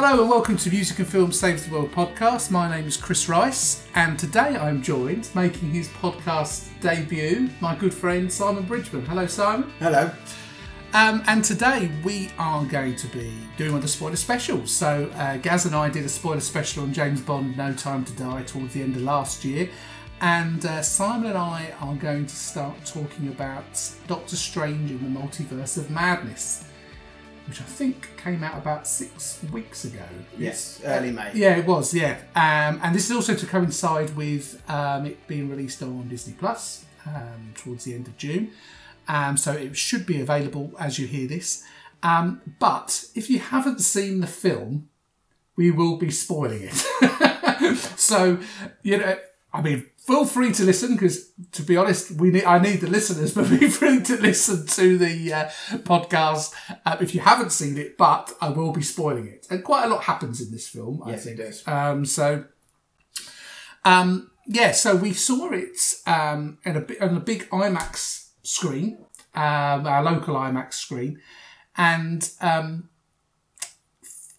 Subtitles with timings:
[0.00, 2.52] Hello and welcome to Music and Film Saves the World podcast.
[2.52, 7.92] My name is Chris Rice, and today I'm joined, making his podcast debut, my good
[7.92, 9.04] friend Simon Bridgman.
[9.06, 9.72] Hello, Simon.
[9.80, 10.08] Hello.
[10.94, 14.70] Um, and today we are going to be doing one of the spoiler specials.
[14.70, 18.12] So uh, Gaz and I did a spoiler special on James Bond: No Time to
[18.12, 19.68] Die towards the end of last year,
[20.20, 25.20] and uh, Simon and I are going to start talking about Doctor Strange in the
[25.20, 26.67] Multiverse of Madness,
[27.48, 30.04] which I think came out about six weeks ago.
[30.36, 31.32] Yes, early May.
[31.34, 31.94] Yeah, it was.
[31.94, 36.34] Yeah, um, and this is also to coincide with um, it being released on Disney
[36.34, 38.50] Plus um, towards the end of June.
[39.08, 41.64] Um, so it should be available as you hear this.
[42.02, 44.90] Um, but if you haven't seen the film,
[45.56, 47.76] we will be spoiling it.
[47.96, 48.38] so
[48.82, 49.18] you know,
[49.54, 52.88] I mean, feel free to listen because, to be honest, we need I need the
[52.88, 55.48] listeners, but be free to listen to the uh,
[55.92, 56.54] podcast
[56.86, 57.96] uh, if you haven't seen it.
[57.96, 61.02] But I will be spoiling it, and quite a lot happens in this film.
[61.04, 61.38] I Yes, it think.
[61.38, 61.68] does.
[61.68, 62.44] Um, so,
[63.84, 68.98] um, yeah, so we saw it um, in a, on a big IMAX screen,
[69.34, 71.20] um, our local IMAX screen,
[71.76, 72.88] and um,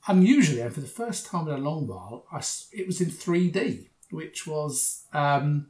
[0.08, 2.38] unusually, and for the first time in a long while, I
[2.72, 5.68] it was in 3D, which was um,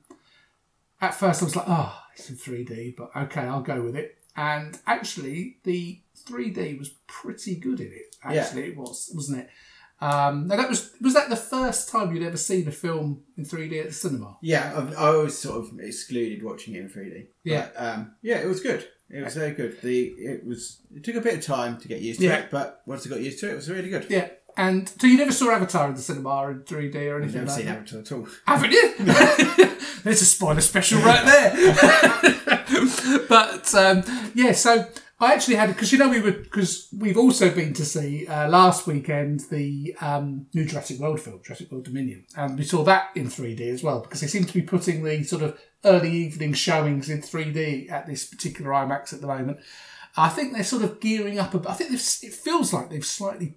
[1.02, 4.18] at first I was like, oh, it's in 3D, but okay, I'll go with it.
[4.36, 8.16] And actually, the 3D was pretty good in it.
[8.30, 8.42] Yeah.
[8.42, 9.50] Actually, it was, wasn't it?
[10.02, 13.44] Um, now that was was that the first time you'd ever seen a film in
[13.44, 14.38] 3D at the cinema?
[14.42, 17.28] Yeah, I've, I always sort of excluded watching it in 3D.
[17.44, 17.68] Yeah.
[17.76, 18.88] Um, yeah, it was good.
[19.10, 19.82] It was very good.
[19.82, 22.38] The it was it took a bit of time to get used to Yeah.
[22.38, 24.06] it, but once I got used to it, it was really good.
[24.10, 24.30] Yeah.
[24.60, 27.48] And so you never saw Avatar in the cinema in 3D or I've anything never
[27.48, 27.78] like seen that?
[27.78, 28.28] Avatar at all.
[28.46, 28.94] Haven't you?
[30.04, 31.76] There's a spoiler special right there.
[33.30, 34.04] but um,
[34.36, 34.86] yeah, so
[35.22, 38.50] I actually had because you know we were because we've also been to see uh,
[38.50, 43.12] last weekend the um, new Jurassic World film, Jurassic World Dominion, and we saw that
[43.16, 46.52] in 3D as well because they seem to be putting the sort of early evening
[46.52, 49.60] showings in 3D at this particular IMAX at the moment.
[50.18, 51.54] I think they're sort of gearing up.
[51.54, 52.00] A, I think it
[52.34, 53.56] feels like they've slightly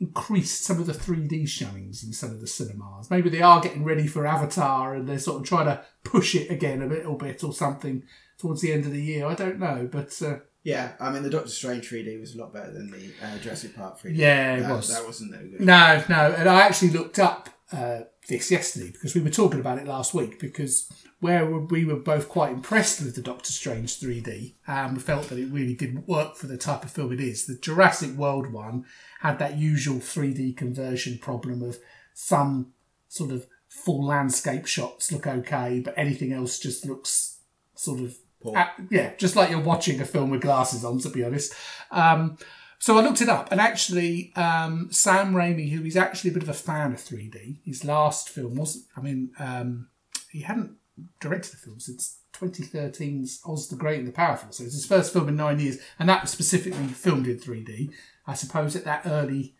[0.00, 3.10] increased some of the 3D showings in some of the cinemas.
[3.10, 6.50] Maybe they are getting ready for Avatar and they're sort of trying to push it
[6.50, 8.02] again a little bit or something
[8.38, 9.26] towards the end of the year.
[9.26, 12.52] I don't know, but uh, Yeah, I mean the Doctor Strange 3D was a lot
[12.52, 14.16] better than the uh, Jurassic Park 3D.
[14.16, 14.88] Yeah, it that, was.
[14.88, 15.60] That wasn't no good.
[15.60, 16.34] no, no.
[16.36, 20.12] And I actually looked up uh, this yesterday because we were talking about it last
[20.12, 20.90] week because
[21.20, 25.38] where we were both quite impressed with the Doctor Strange 3D and we felt that
[25.38, 27.46] it really didn't work for the type of film it is.
[27.46, 28.84] The Jurassic World one
[29.20, 31.78] had that usual 3D conversion problem of
[32.14, 32.72] some
[33.08, 37.38] sort of full landscape shots look okay, but anything else just looks
[37.74, 38.68] sort of Poor.
[38.90, 41.54] yeah, just like you're watching a film with glasses on, to be honest.
[41.90, 42.38] Um,
[42.78, 46.42] so I looked it up, and actually, um, Sam Raimi, who is actually a bit
[46.42, 49.88] of a fan of 3D, his last film was, I mean, um,
[50.30, 50.76] he hadn't
[51.20, 54.52] directed a film since 2013's Oz the Great and the Powerful.
[54.52, 57.90] So it's his first film in nine years, and that was specifically filmed in 3D.
[58.26, 59.54] I suppose at that early,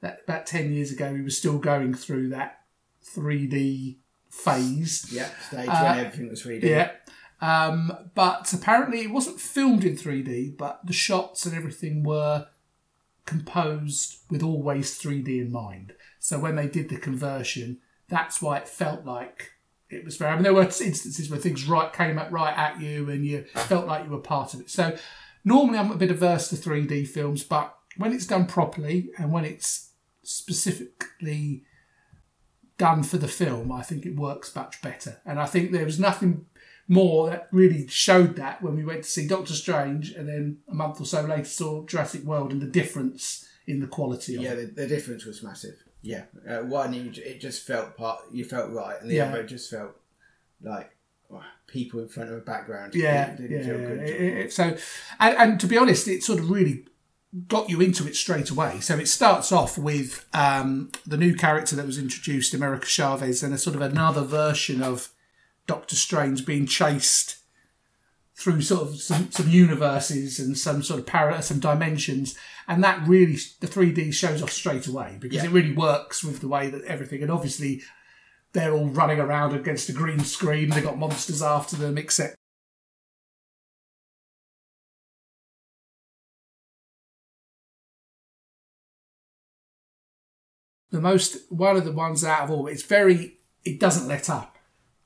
[0.00, 2.60] that about 10 years ago, we were still going through that
[3.04, 3.98] 3D
[4.30, 5.06] phase.
[5.10, 6.64] Yeah, stage Uh, when everything was 3D.
[6.64, 6.92] Yeah.
[7.40, 12.46] Um, but apparently it wasn't filmed in 3D, but the shots and everything were
[13.26, 15.92] composed with always 3D in mind.
[16.18, 17.78] So when they did the conversion,
[18.08, 19.52] that's why it felt like
[19.90, 20.32] it was very.
[20.32, 23.44] I mean, there were instances where things right came up right at you, and you
[23.54, 24.70] felt like you were part of it.
[24.70, 24.96] So
[25.44, 29.44] normally I'm a bit averse to 3D films, but when it's done properly and when
[29.44, 29.90] it's
[30.22, 31.64] specifically
[32.78, 35.20] done for the film, I think it works much better.
[35.24, 36.46] And I think there was nothing
[36.88, 40.74] more that really showed that when we went to see Doctor Strange, and then a
[40.74, 44.54] month or so later saw Jurassic World, and the difference in the quality of Yeah,
[44.54, 45.82] the, the difference was massive.
[46.02, 48.20] Yeah, uh, one you, it just felt part.
[48.30, 49.30] You felt right, and the Yeah.
[49.30, 49.96] other it just felt
[50.62, 50.90] like
[51.32, 52.94] oh, people in front of a background.
[52.94, 53.48] Yeah, It yeah.
[53.48, 54.00] didn't feel good.
[54.08, 54.76] It- it- so,
[55.18, 56.86] and, and to be honest, it sort of really
[57.48, 58.80] got you into it straight away.
[58.80, 63.52] So it starts off with um, the new character that was introduced, America Chavez, and
[63.52, 65.10] a sort of another version of
[65.66, 67.38] Doctor Strange being chased
[68.34, 72.36] through sort of some, some universes and some sort of para, some dimensions,
[72.68, 75.46] and that really the 3D shows off straight away because Yeah.
[75.46, 77.82] it really works with the way that everything, and obviously
[78.52, 80.68] they're all running around against a green screen.
[80.70, 82.35] they've got monsters after them, etc.
[90.96, 93.36] The most one of the ones out of all, it's very.
[93.64, 94.56] It doesn't let up.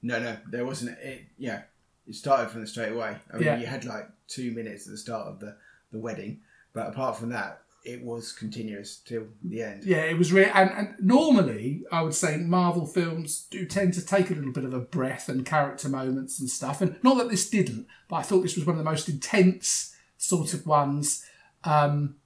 [0.03, 0.97] No, no, there wasn't.
[1.01, 1.63] It, yeah,
[2.07, 3.17] it started from the straight away.
[3.33, 3.59] I mean, Yeah.
[3.59, 5.57] you had like two minutes at the start of the,
[5.93, 6.41] the wedding,
[6.73, 9.85] but apart from that, it was continuous till the end.
[9.85, 10.51] Yeah, it was real.
[10.55, 14.65] And, and normally, I would say Marvel films do tend to take a little bit
[14.65, 16.81] of a breath and character moments and stuff.
[16.81, 19.97] And not that this didn't, but I thought this was one of the most intense
[20.19, 21.25] sort of ones
[21.65, 22.17] um,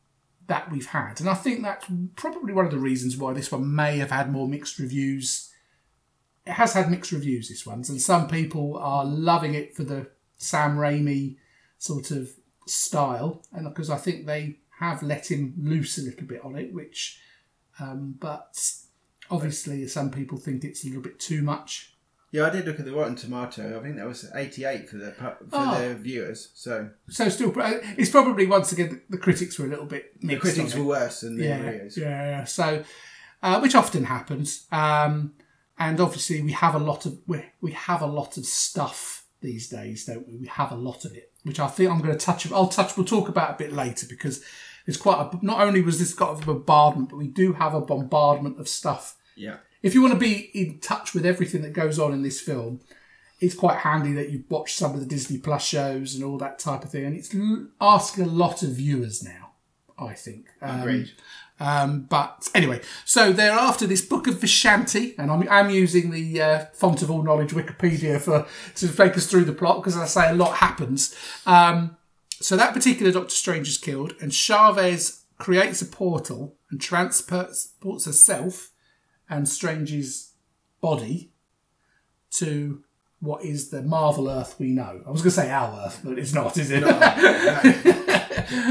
[0.47, 1.21] that we've had.
[1.21, 1.87] And I think that's
[2.17, 5.51] probably one of the reasons why this one may have had more mixed reviews.
[6.47, 10.09] It has had mixed reviews, this one, and some people are loving it for the
[10.37, 11.37] Sam Raimi
[11.79, 12.31] sort of
[12.67, 16.75] style, and because I think they have let him loose a little bit on it,
[16.75, 17.21] which,
[17.79, 18.61] um, but
[19.31, 21.94] obviously some people think it's a little bit too much.
[22.35, 23.79] Yeah, I did look at the Rotten Tomato.
[23.79, 25.79] I think that was 88 for the for Oh.
[25.89, 26.49] the viewers.
[26.55, 27.53] So So still,
[27.97, 30.83] it's probably once again the, critics were a little bit the critics on it.
[30.83, 31.97] were worse than the yeah, reviewers.
[31.97, 32.45] yeah, yeah.
[32.45, 32.83] So,
[33.41, 35.35] uh, which often happens, um,
[35.79, 39.69] and obviously we have a lot of we, we have a lot of stuff these
[39.69, 40.35] days, don't we?
[40.37, 42.51] We have a lot of it, which I think I'm going to touch.
[42.51, 42.97] I'll touch.
[42.97, 44.43] We'll talk about a bit later because
[44.89, 45.21] it's quite.
[45.21, 48.69] A, not only was this got a bombardment, but we do have a bombardment of
[48.69, 49.17] stuff.
[49.37, 49.59] Yeah.
[49.85, 52.81] If you want to be in touch with everything that goes on in this film,
[53.39, 56.59] it's quite handy that you watch some of the Disney Plus shows and all that
[56.59, 57.35] type of thing, and it's
[57.83, 59.51] asking a lot of viewers now.
[59.99, 60.47] I think.
[60.63, 61.13] Um, Agreed.
[61.61, 66.41] um, but anyway, so they're after this book of Vishanti, and I'm, I'm using the
[66.41, 68.47] uh, font of all knowledge Wikipedia for
[68.77, 71.15] to take us through the plot because, as I say, a lot happens.
[71.45, 71.99] Um,
[72.31, 77.75] so that particular Doctor Strange is killed, and Chavez creates a portal and transports
[78.07, 78.71] herself
[79.35, 80.33] and Strange's
[80.81, 81.33] body
[82.31, 82.85] to
[83.21, 85.03] what is the Marvel Earth we know.
[85.07, 86.85] I was going to say our Earth, but it's not, is it?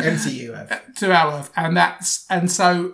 [0.04, 0.96] MCU have.
[0.96, 2.94] to our Earth, and that's and so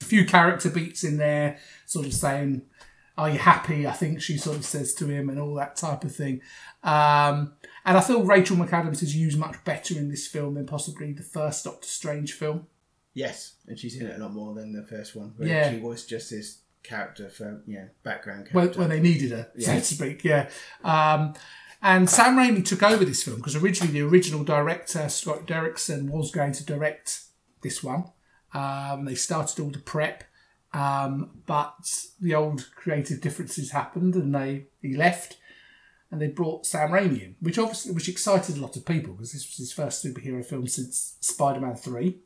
[0.00, 2.62] a few character beats in there, sort of saying,
[3.18, 6.04] "Are you happy?" I think she sort of says to him, and all that type
[6.04, 6.40] of thing.
[6.82, 7.54] Um,
[7.84, 11.22] and I feel Rachel McAdams is used much better in this film than possibly the
[11.22, 12.66] first Doctor Strange film.
[13.14, 15.32] Yes, and she's in it a lot more than the first one.
[15.36, 15.70] Where Yeah.
[15.72, 18.78] She was just this character for, yeah, background when, character.
[18.80, 19.78] when they needed her, so Yeah.
[19.78, 20.22] to speak.
[20.24, 20.48] Yeah.
[20.84, 21.34] Um,
[21.82, 26.30] and Sam Raimi took over this film because originally the original director Scott Derrickson was
[26.30, 27.22] going to direct
[27.62, 28.04] this one.
[28.54, 30.24] Um, they started all the prep,
[30.76, 35.38] um, but the old creative differences happened, and they he left,
[36.10, 39.32] and they brought Sam Raimi in, which obviously which excited a lot of people because
[39.32, 42.18] this was his first superhero film since Spider-Man Three.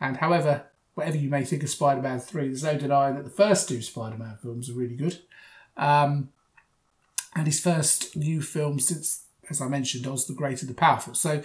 [0.00, 3.68] And however, whatever you may think of Spider-Man Three, there's no denying that the first
[3.68, 5.18] two Spider-Man films are really good.
[5.76, 6.28] Um,
[7.34, 11.14] and his first new film since, as I mentioned, Oz the Great and the Powerful.
[11.14, 11.42] So,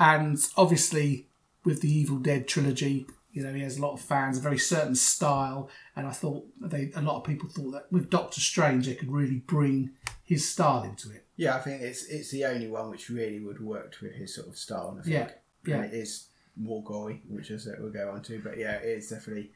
[0.00, 1.28] and obviously
[1.64, 3.06] with the Evil Dead trilogy,
[3.36, 6.46] you know, he has a lot of fans, a very certain style, and I thought
[6.58, 9.90] they a lot of people thought that with Doctor Strange they could really bring
[10.24, 11.26] his style into it.
[11.36, 14.48] Yeah, I think it's it's the only one which really would work with his sort
[14.48, 14.96] of style.
[14.98, 15.14] I think.
[15.14, 15.30] Yeah,
[15.66, 15.82] yeah.
[15.82, 18.40] And it is more gory, which is that we'll go on to.
[18.42, 19.50] But yeah, it is definitely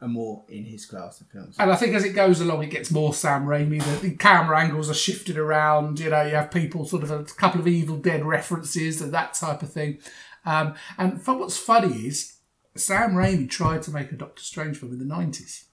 [0.00, 1.56] a more in his class of films.
[1.58, 3.82] And I think as it goes along, it gets more Sam Raimi.
[3.82, 5.98] The, the camera angles are shifted around.
[5.98, 9.34] You know, you have people sort of a couple of Evil Dead references and that
[9.34, 9.98] type of thing.
[10.44, 12.35] Um, and what's funny is
[12.80, 15.64] Sam Raimi tried to make a Doctor Strange film in the nineties.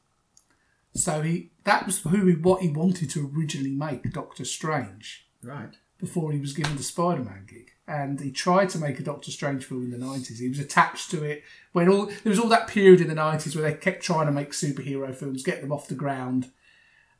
[0.95, 5.75] So he that was who he, what he wanted to originally make Doctor Strange Right.
[5.99, 7.71] before he was given the Spider-Man gig.
[7.87, 10.39] And he tried to make a Doctor Strange film in the nineties.
[10.39, 11.43] He was attached to it
[11.73, 14.31] when all there was all that period in the nineties where they kept trying to
[14.31, 16.51] make superhero films, get them off the ground,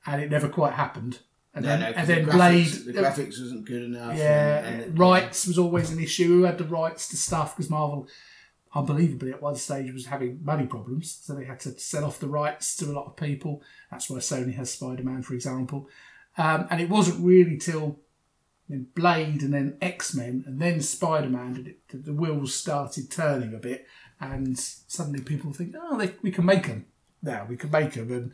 [0.06, 1.20] and it never quite happened.
[1.56, 4.18] And No, then, no, and then the Blade, graphics, the uh, graphics wasn't good enough.
[4.18, 6.28] yeah, and- and- rights was always an issue.
[6.28, 7.56] Who had the rights to stuff?
[7.56, 8.08] Because Marvel,
[8.76, 12.28] unbelievably, at one stage was having money problems, so they had to sell off the
[12.28, 13.62] rights to a lot of people.
[13.92, 15.90] That's why Sony has Spider Man, for example.
[16.38, 18.00] Um, and it wasn't really till
[18.68, 23.54] then Blade and then X Men and then Spider Man that, the wheels started turning
[23.54, 23.86] a bit,
[24.20, 26.86] and suddenly people think, oh, they, we can make them
[27.22, 27.46] now.
[27.48, 28.32] We can make them and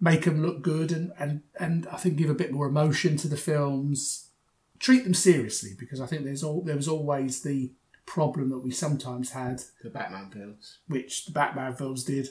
[0.00, 3.28] make them look good, and, and and I think give a bit more emotion to
[3.28, 4.28] the films.
[4.78, 7.72] Treat them seriously because I think there's all there was always the
[8.06, 10.78] problem that we sometimes had the Batman films.
[10.88, 12.28] which the Batman films did.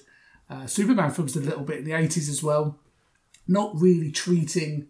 [0.50, 2.78] Uh, Superman films did a little bit in the 80s as well.
[3.48, 4.88] Not really treating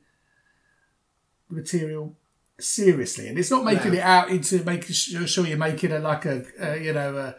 [1.49, 2.15] the material
[2.59, 3.27] seriously.
[3.27, 3.97] And it's not making No.
[3.99, 7.35] it out into making sure you're making a like a, a you know a,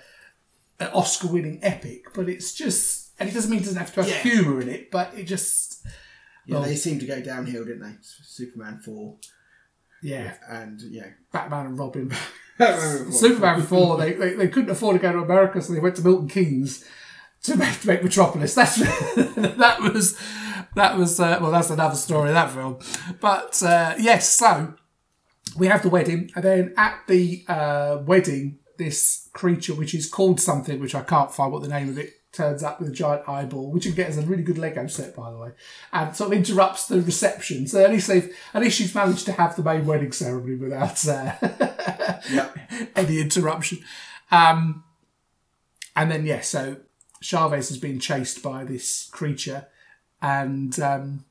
[0.83, 4.03] an Oscar winning epic, but it's just and it doesn't mean it doesn't have to
[4.03, 4.23] have Yeah.
[4.23, 5.85] humour in it, but it just
[6.47, 7.97] Yeah, Well- they seemed to go downhill, didn't they?
[8.03, 9.17] Superman four
[10.05, 12.13] yeah, and yeah, Batman and Robin.
[12.59, 15.97] Superman Superman 4, they, they, they couldn't afford to go to America, so they went
[15.97, 16.85] to Milton Keynes
[17.45, 18.55] to make, to make Metropolis.
[18.55, 20.21] That's That was
[20.75, 22.79] that was uh, well, that's another story that film.
[23.19, 24.75] But uh, yes, so
[25.57, 30.39] we have the wedding, and then at the uh, wedding, this creature, which is called
[30.39, 33.29] something, which I can't find what the name of it turns up with a giant
[33.29, 35.51] eyeball, which you get as a really good Lego set, by the way,
[35.93, 37.67] and sort of interrupts the reception.
[37.67, 41.07] So at least they've, at least she's managed to have the main wedding ceremony without
[41.09, 41.33] uh,
[42.31, 42.59] Yep.
[42.97, 43.79] any interruption.
[44.31, 44.85] Um,
[45.97, 46.77] and then yeah, so
[47.21, 49.67] Chavez has been chased by this creature,
[50.21, 51.25] and um,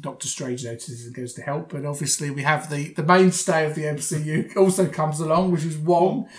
[0.00, 1.72] Doctor Strange notices and goes to help.
[1.74, 5.76] And obviously, we have the the mainstay of the MCU also comes along, which is
[5.76, 6.28] Wong.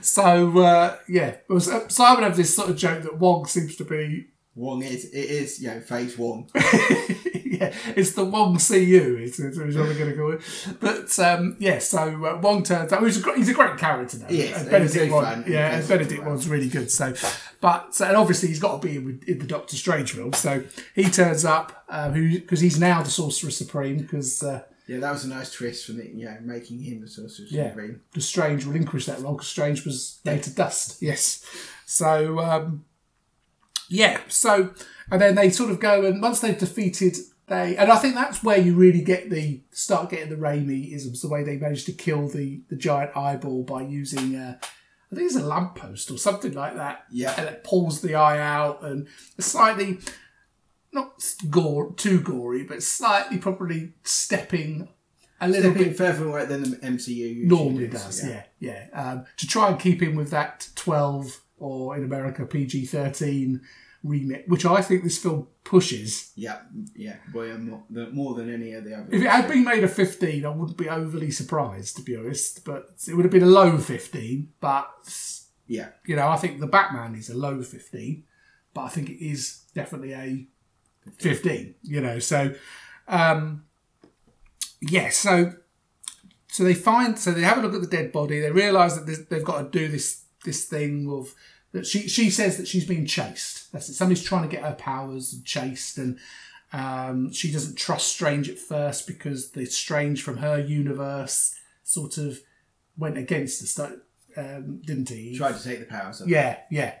[0.00, 3.76] so uh, yeah, it was, uh, Simon have this sort of joke that Wong seems
[3.76, 4.26] to be.
[4.56, 6.46] Wong is it is you know phase one.
[6.54, 10.42] yeah, it's the Wong CU, is is what we're going to call it.
[10.80, 14.26] But um, yeah, so uh, Wong turns out he's a, he's a great character now.
[14.26, 14.60] He is.
[14.60, 16.90] And Benedict Wong, yeah, and Benedict was really good.
[16.90, 17.14] So,
[17.60, 20.32] but and obviously he's got to be in, in the Doctor Strange film.
[20.32, 20.64] So
[20.94, 24.42] he turns up who because he's now the Sorcerer Supreme because.
[24.42, 27.46] Uh, Yeah, that was a nice twist from the you know making him the Sorcerer
[27.48, 27.68] Yeah.
[27.70, 28.00] Supreme.
[28.12, 31.00] the Strange relinquished that role because Strange was laid to dust.
[31.10, 31.44] Yes.
[31.86, 32.84] So, um,
[33.88, 34.20] yeah.
[34.28, 34.74] So,
[35.10, 37.16] and then they sort of go and once they've defeated,
[37.46, 41.22] they and I think that's where you really get the start getting the Raimi isms,
[41.22, 44.34] the way they managed to kill the the giant eyeball by using.
[44.36, 44.58] Uh,
[45.12, 47.04] I think it's a lamppost or something like that.
[47.10, 47.34] Yeah.
[47.36, 49.08] And it pulls the eye out and
[49.40, 49.98] slightly,
[50.92, 54.88] not gore, too gory, but slightly probably stepping
[55.40, 58.28] a little Stepping bit further away than the MCU normally does, does.
[58.28, 58.86] Yeah, yeah.
[58.92, 63.62] Um, to try and keep in with that twelve or in America PG thirteen
[64.02, 66.32] remit, which I think this film pushes.
[66.34, 66.58] Yeah,
[66.94, 67.16] yeah.
[67.32, 69.08] Boy, I'm more than any of the others.
[69.12, 72.64] If it had been made a fifteen, I wouldn't be overly surprised to be honest.
[72.64, 74.52] But it would have been a low fifteen.
[74.60, 74.90] But
[75.66, 78.24] yeah, you know, I think the Batman is a low fifteen,
[78.74, 80.46] but I think it is definitely a
[81.18, 81.74] fifteen.
[81.82, 82.54] You know, so
[83.08, 83.64] um,
[84.80, 85.52] yeah, so
[86.48, 88.40] so they find so they have a look at the dead body.
[88.40, 91.34] They realise that this- they've got to do this this thing of
[91.72, 93.70] that she she says that she's being chased.
[93.72, 93.94] That's it.
[93.94, 96.18] Somebody's trying to get her powers and chased, and
[96.72, 101.54] um, she doesn't trust Strange at first because the Strange from her universe
[101.84, 102.40] sort of
[102.96, 104.00] went against sto-
[104.36, 105.36] um, didn't he?
[105.36, 106.22] tried to take the powers.
[106.26, 106.94] Yeah, yeah.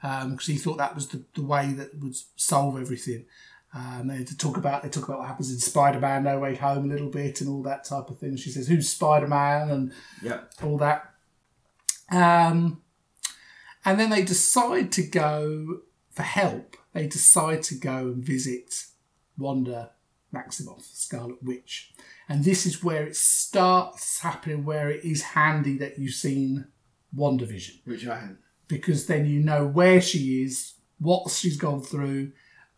[0.00, 3.26] Because he thought that was the, the way that would solve everything.
[3.74, 6.38] Um, they had to talk about they talk about what happens in Spider Man No
[6.38, 8.36] Way Home a little bit and all that type of thing.
[8.36, 11.14] She says, "Who's Spider Man?" and Yeah, all that.
[12.10, 12.82] Um,
[13.84, 16.76] and then they decide to go for help.
[16.94, 18.86] They decide to go and visit
[19.36, 19.90] Wanda
[20.34, 21.92] Maximoff, Scarlet Witch.
[22.28, 26.68] And this is where it starts happening, where it is handy that you've seen
[27.16, 28.38] WandaVision which I hadn't.
[28.68, 32.32] Because then you know where she is, what she's gone through,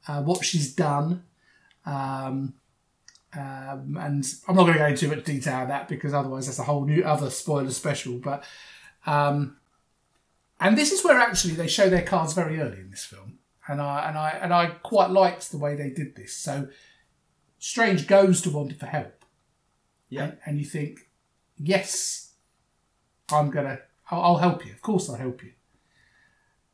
[0.08, 1.24] uh, what she's done.
[1.84, 2.54] Um,
[3.36, 6.46] um, and I'm not going to go into too much detail of that because otherwise
[6.46, 8.14] that's a whole new other spoiler special.
[8.18, 8.44] But
[9.06, 9.56] um,
[10.58, 13.80] and this is where actually they show their cards very early in this film, and
[13.80, 16.34] I and I and I quite liked the way they did this.
[16.36, 16.68] So
[17.58, 19.24] Strange goes to Wanda for help,
[20.08, 21.10] Yeah, and, and you think,
[21.58, 22.32] yes,
[23.30, 23.80] I'm gonna,
[24.10, 24.72] I'll, I'll help you.
[24.72, 25.52] Of course, I'll help you.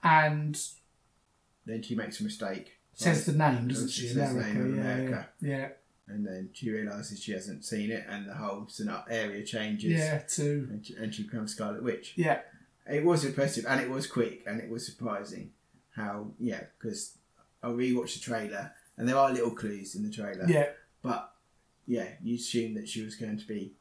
[0.06, 0.58] And
[1.66, 2.78] then she makes a mistake.
[2.94, 5.28] says the name, doesn't She says the America, name of yeah, America.
[5.40, 5.68] yeah,
[6.08, 8.68] and then she realizes she hasn't seen it, and the whole
[9.10, 9.92] area changes.
[9.98, 10.18] yeah.
[10.28, 10.68] too.
[10.70, 12.12] And she, and she becomes Scarlet Witch.
[12.16, 12.40] yeah,
[12.88, 15.50] It was impressive, and it was quick, and it was surprising
[15.96, 16.60] how yeah.
[16.78, 17.16] Because
[17.62, 20.46] I rewatched the trailer, and there are little clues in the trailer.
[20.48, 20.68] yeah,
[21.02, 21.32] But
[21.86, 23.72] yeah, you assume that she was going to be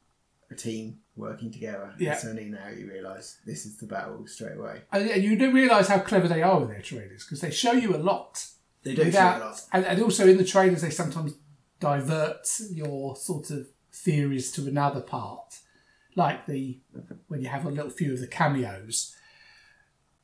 [0.56, 1.94] a team working together.
[2.00, 2.12] Yeah.
[2.12, 4.82] And suddenly now you realise this is the battle straight away.
[4.92, 7.96] and you do realise how clever they are with their trailers because they show you
[7.96, 8.46] a lot.
[8.84, 9.62] They do without- show a lot.
[9.74, 11.34] And, and also in the trailers, they sometimes
[11.80, 15.60] divert your sort of theories to another part,
[16.16, 16.80] like the
[17.28, 19.16] when you have a little few of the cameos.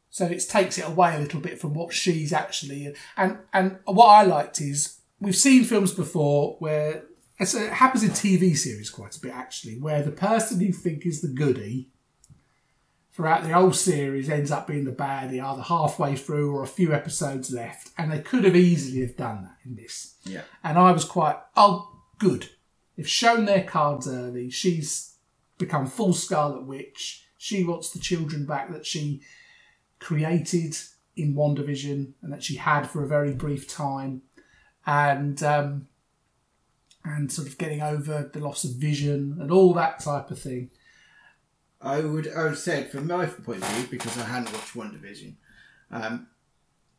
[0.09, 4.07] So it takes it away a little bit from what she's actually and and what
[4.07, 7.10] I liked is we've seen films before where it's-
[7.41, 11.21] it happens in TV series quite a bit actually, where the person you think is
[11.21, 11.89] the goody
[13.11, 16.93] throughout the whole series ends up being the baddie either halfway through or a few
[16.93, 20.15] episodes left, and they could have easily have done that in this.
[20.23, 20.41] Yeah.
[20.63, 22.49] And I was quite, oh, good.
[22.95, 24.49] They've shown their cards early.
[24.49, 25.15] She's
[25.57, 27.25] become full Scarlet Witch.
[27.37, 29.21] She wants the children back that she
[29.99, 30.77] created
[31.15, 34.21] in WandaVision and that she had for a very brief time.
[34.85, 35.87] And um,
[37.03, 40.69] and sort of getting over the loss of vision and all that type of thing.
[41.81, 45.33] I would I would said from my point of view because I hadn't watched WandaVision,
[45.89, 46.27] um,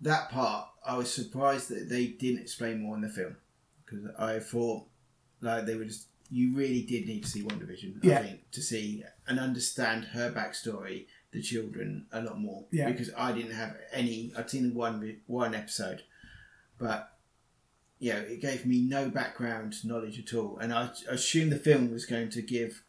[0.01, 3.37] that part, I was surprised that they didn't explain more in the film
[3.85, 4.85] because I thought
[5.41, 6.07] like they were just.
[6.35, 8.21] You really did need to see WandaVision, Yeah.
[8.21, 12.65] I think, to see and understand her backstory, the children, a lot more.
[12.71, 12.91] Yeah.
[12.91, 14.33] Because I didn't have any.
[14.35, 16.05] I'd seen one one episode,
[16.79, 17.13] but
[18.03, 21.93] you know, it gave me no background knowledge at all, and I assumed the film
[21.93, 22.83] was going to give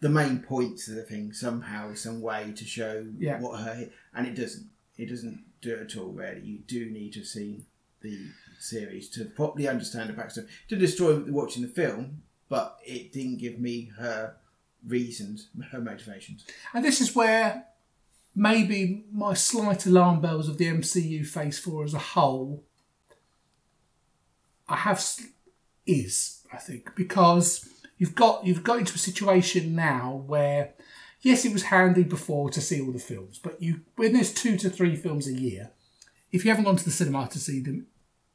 [0.00, 3.40] the main points of the thing somehow, some way to show Yeah.
[3.40, 4.66] what her, and it doesn't.
[4.98, 6.12] It doesn't do it at all.
[6.12, 7.64] Really, you do need to have seen
[8.02, 8.18] the
[8.58, 10.46] series to properly understand the backstory.
[10.68, 14.36] To destroy watching the film, but it didn't give me her
[14.86, 16.44] reasons, her motivations.
[16.74, 17.64] And this is where
[18.36, 22.62] maybe my slight alarm bells of the MCU Phase 4 as a whole
[24.68, 25.02] I have
[25.86, 27.68] is I think because
[27.98, 30.72] you've got you've got into a situation now where
[31.20, 34.56] yes it was handy before to see all the films but you when there's two
[34.58, 35.70] to three films a year
[36.32, 37.86] if you haven't gone to the cinema to see them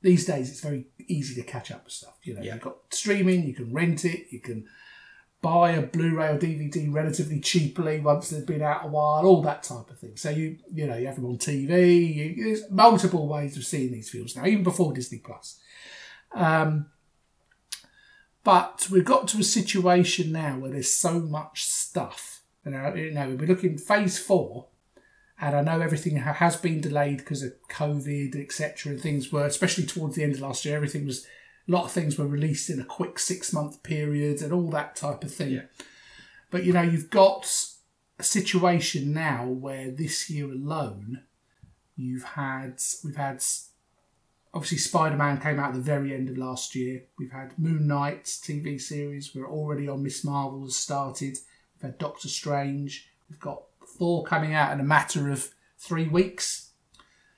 [0.01, 2.53] these days it's very easy to catch up with stuff you know Yeah.
[2.53, 4.67] you've got streaming you can rent it you can
[5.41, 9.63] buy a Blu-ray or DVD relatively cheaply once they've been out a while, all that
[9.63, 10.17] type of thing.
[10.17, 12.13] So you you know you have them on TV.
[12.13, 15.57] You, there's multiple ways of seeing these films now, even before Disney Plus.
[16.33, 16.87] Um,
[18.43, 22.41] but we've got to a situation now where there's so much stuff.
[22.65, 24.67] You know, you know we're looking phase four,
[25.39, 28.93] and I know everything has been delayed because of COVID, etc.
[28.93, 31.25] And things were, especially towards the end of last year, everything was
[31.67, 34.95] a lot of things were released in a quick six month period and all that
[34.95, 35.51] type of thing.
[35.51, 35.61] Yeah.
[36.51, 37.49] But you know, you've got
[38.17, 41.21] a situation now where this year alone,
[41.95, 43.43] you've had we've had
[44.53, 47.03] obviously Spider Man came out at the very end of last year.
[47.17, 49.35] We've had Moon Knight TV series.
[49.35, 51.37] We're already on Miss Marvel has started.
[51.75, 53.09] We've had Doctor Strange.
[53.29, 53.63] We've got
[53.97, 56.71] Thor coming out in a matter of three weeks,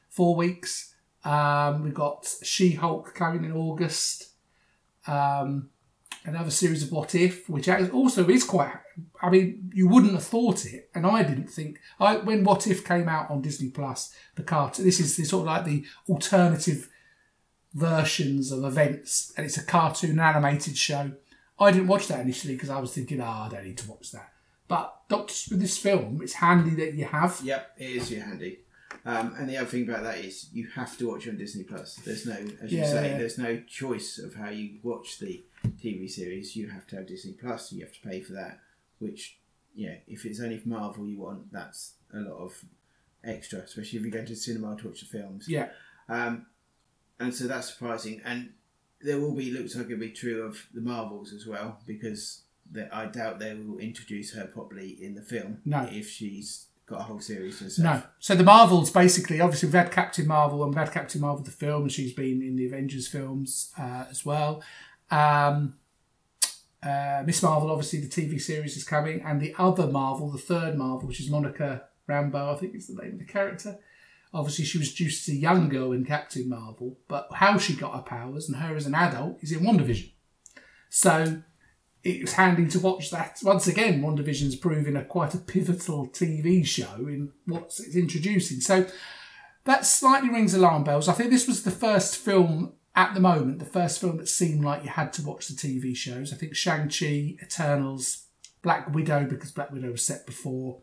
[0.10, 0.94] four weeks.
[1.24, 4.30] Um, we've got She Hulk coming in August.
[5.06, 5.70] Um,
[6.26, 8.74] another series of What If, which also is quite.
[9.22, 11.80] I mean, you wouldn't have thought it, and I didn't think.
[12.00, 14.86] I when What If came out on Disney Plus, the cartoon.
[14.86, 16.90] This is the, sort of like the alternative
[17.74, 21.12] versions of events, and it's a cartoon animated show.
[21.60, 24.12] I didn't watch that initially because I was thinking, ah, I don't need to watch
[24.12, 24.32] that.
[24.68, 27.40] But Doctor, with this film, it's handy that you have.
[27.44, 28.60] Yep, it is your handy.
[29.06, 31.64] Um, and the other thing about that is you have to watch it on Disney
[31.64, 31.96] Plus.
[32.06, 33.18] There's no, as you Yeah, say, yeah.
[33.18, 35.44] there's no choice of how you watch the
[35.84, 36.56] TV series.
[36.56, 37.72] You have to have Disney Plus.
[37.72, 38.60] You have to pay for that.
[39.00, 39.40] Which,
[39.76, 42.54] yeah, if it's only Marvel you want, that's a lot of
[43.24, 45.48] extra, especially if you go to the cinema to watch the films.
[45.50, 45.70] Yeah,
[46.08, 46.46] Um,
[47.22, 48.22] and so that's surprising.
[48.26, 48.54] And
[49.02, 52.88] there will be, looks like it'll be true of the Marvels as well, because they,
[52.92, 55.60] I doubt they will introduce her properly in the film.
[55.66, 55.88] No.
[55.92, 57.84] If she's got a whole series to herself.
[57.84, 58.04] No.
[58.20, 61.52] So the Marvels basically, obviously, we've had Captain Marvel and we've had Captain Marvel the
[61.52, 64.64] film, and she's been in the Avengers films uh, as well.
[65.10, 65.76] Um,
[66.84, 70.78] uh, Miss Marvel, obviously, the TV series is coming, and the other Marvel, the third
[70.78, 73.78] Marvel, which is Monica Rambeau, I think is the name of the character.
[74.34, 78.02] Obviously, she was as a young girl in Captain Marvel, but how she got her
[78.02, 80.12] powers and her as an adult is in WandaVision.
[80.90, 81.42] So
[82.04, 83.40] it was handy to watch that.
[83.44, 88.62] Once again, WandaVision's proving a quite a pivotal TV show in what it's introducing.
[88.62, 88.88] So
[89.66, 91.08] that slightly rings alarm bells.
[91.08, 94.64] I think this was the first film at the moment, the first film that seemed
[94.64, 96.34] like you had to watch the TV shows.
[96.34, 98.28] I think Shang-Chi, Eternals,
[98.62, 100.82] Black Widow, because Black Widow was set before,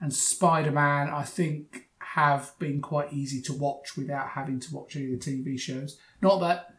[0.00, 5.12] and Spider-Man, I think, have been quite easy to watch without having to watch any
[5.12, 5.98] of the TV shows.
[6.20, 6.74] Not that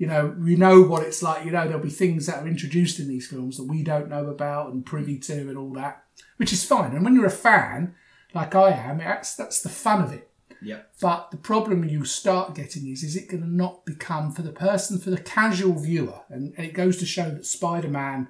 [0.00, 1.44] you know, we know what it's like.
[1.44, 4.28] You know, there'll be things that are introduced in these films that we don't know
[4.28, 6.04] about and privy to and all that,
[6.38, 6.92] which is fine.
[6.92, 7.94] And when you're a fan,
[8.32, 10.30] like I am, that's that's the fun of it.
[10.62, 10.94] Yep.
[11.02, 14.52] But the problem you start getting is, is it going to not become for the
[14.52, 16.20] person, for the casual viewer?
[16.30, 18.28] And, and it goes to show that Spider-Man,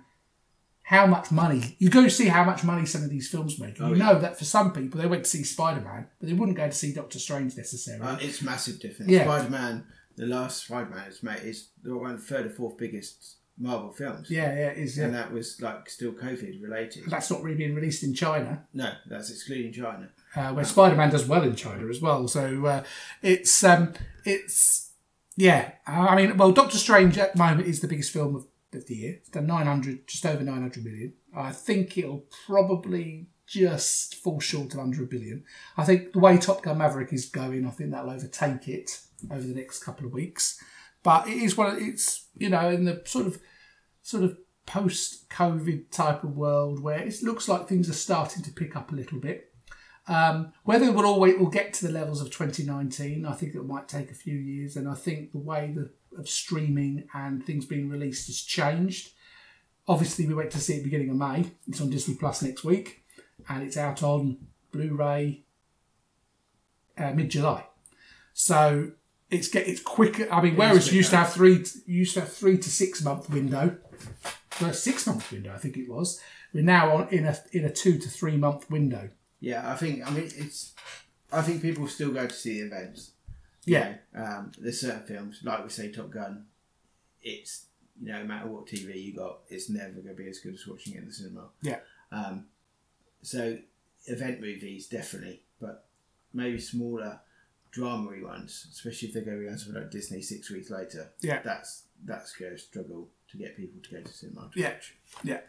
[0.91, 3.81] how much money, you go see how much money some of these films make.
[3.81, 4.07] Oh, you yeah.
[4.07, 6.73] know that for some people, they went to see Spider-Man, but they wouldn't go to
[6.73, 8.05] see Doctor Strange necessarily.
[8.05, 9.09] Uh, it's massive difference.
[9.09, 9.23] Yeah.
[9.23, 9.85] Spider Man,
[10.17, 14.29] the last Spider Man is made is the one third or fourth biggest Marvel films.
[14.33, 14.99] yeah, yeah, it is.
[14.99, 15.05] Yeah.
[15.05, 17.05] And that was like still COVID related.
[17.07, 18.67] That's not really being released in China.
[18.75, 20.09] No, that's excluding China.
[20.35, 22.27] uh, where Spider-Man does well in China as well.
[22.27, 22.83] So uh,
[23.23, 23.93] it's um,
[24.25, 24.91] it's
[25.37, 25.73] yeah.
[25.87, 28.95] I mean, well, Doctor Strange at the moment is the biggest film of, of the
[28.95, 29.15] year.
[29.19, 31.15] It's done nine hundred, just over nine hundred million.
[31.35, 35.45] I think it'll probably just fall short of under a billion.
[35.77, 39.43] I think the way Top Gun Maverick is going, I think that'll overtake it over
[39.43, 40.63] the next couple of weeks.
[41.03, 41.75] But it is one.
[41.77, 43.41] Of, it's you know in the sort of
[44.03, 48.77] sort of post-COVID type of world where it looks like things are starting to pick
[48.77, 49.53] up a little bit.
[50.07, 53.65] Um, whether it will always will get to the levels of 2019, I think it
[53.65, 57.65] might take a few years, and I think the way the, of streaming and things
[57.65, 59.13] being released has changed.
[59.89, 61.51] Obviously, we went to see it beginning of May.
[61.67, 63.03] It's on Disney Plus next week,
[63.49, 64.39] and it's out on
[64.73, 65.43] Blu-ray
[66.99, 67.65] uh, mid-July.
[68.33, 68.93] So
[69.31, 70.29] it's get it's quicker.
[70.33, 73.03] I mean, whereas you used to have three, you used to have three to six
[73.03, 73.77] month window,
[74.61, 76.21] well, six month window, I think it was.
[76.53, 79.11] We're now on in a in a two to three month window.
[79.41, 80.07] Yeah, I think.
[80.07, 80.75] I mean, it's.
[81.33, 83.13] I think people still go to see events.
[83.67, 86.47] Yeah, Um, there's certain films, like we say, Top Gun.
[87.23, 87.67] It's
[88.03, 90.55] you know, no matter what TV you got, it's never going to be as good
[90.55, 91.49] as watching it in the cinema.
[91.61, 91.81] Yeah.
[92.11, 92.47] Um,
[93.23, 93.59] so
[94.07, 95.85] event movies definitely, but
[96.33, 97.21] maybe smaller
[97.71, 101.11] drama ones, especially if they're going on something like Disney six weeks later.
[101.21, 101.41] Yeah.
[101.45, 104.49] That's that's going to struggle to get people to go to cinema.
[104.55, 104.71] To Yeah.
[104.73, 104.95] watch.
[105.23, 105.41] yeah.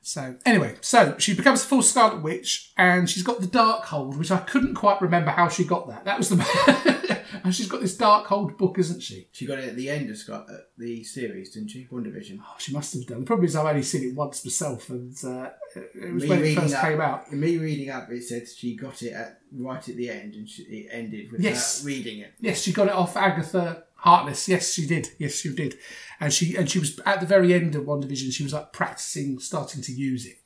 [0.00, 4.16] So anyway, so she becomes a full Scarlet Witch, and she's got the Dark Hold,
[4.18, 6.04] which I couldn't quite remember how she got that.
[6.06, 6.36] That was the
[7.44, 9.28] and she's got this Dark Hold book, isn't she?
[9.32, 11.86] She got it at the end of Scott, uh, the series, didn't she?
[11.92, 12.38] WandaVision.
[12.42, 13.20] Oh, she must have done.
[13.20, 16.54] The problem is I've only seen it once myself, and uh, it was when it
[16.58, 17.32] first up, came out.
[17.32, 20.62] Me reading up, it said she got it at right at the end, and she,
[20.64, 21.84] it ended with Yes.
[21.84, 22.32] reading it.
[22.40, 24.48] Yes, she got it off Agatha Harkness.
[24.48, 25.08] Yes, she did.
[25.18, 25.76] Yes, she did.
[26.20, 28.32] And she and she was at the very end of WandaVision.
[28.32, 30.36] She was like practicing, starting to use it.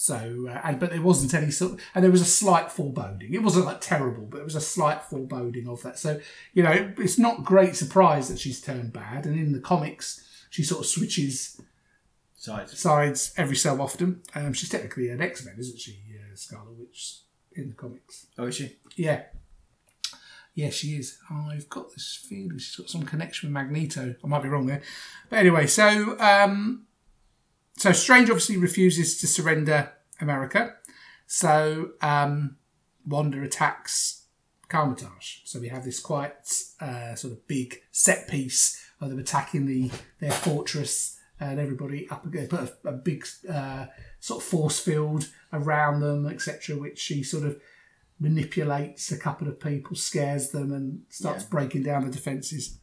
[0.00, 3.34] So, uh, and but there wasn't any sort, and there was a slight foreboding.
[3.34, 5.98] It wasn't like terrible, but it was a slight foreboding of that.
[5.98, 6.20] So,
[6.54, 9.26] you know, it, it's not great surprise that she's turned bad.
[9.26, 11.60] And in the comics, she sort of switches
[12.36, 12.78] Sides.
[12.78, 14.22] sides every so often.
[14.36, 17.22] Um, she's technically an X Men, isn't she, uh, Scarlet Witch
[17.56, 18.26] in the comics?
[18.38, 18.76] Oh, is she?
[18.94, 19.22] Yeah.
[20.54, 21.18] Yeah, she is.
[21.28, 24.14] I've got this feeling she's got some connection with Magneto.
[24.22, 24.82] I might be wrong there.
[25.28, 26.86] But anyway, so um,
[27.78, 30.74] so Strange obviously refuses to surrender America.
[31.26, 32.56] So um,
[33.06, 34.24] Wanda attacks
[34.68, 35.38] Kamar-Taj.
[35.44, 36.34] So we have this quite
[36.80, 42.26] uh, sort of big set piece of them attacking the their fortress and everybody up
[42.26, 43.86] against put a, a big uh,
[44.20, 46.76] sort of force field around them, etc.
[46.76, 47.60] Which she sort of
[48.18, 51.50] manipulates a couple of people, scares them, and starts Yeah.
[51.50, 52.78] breaking down the defences.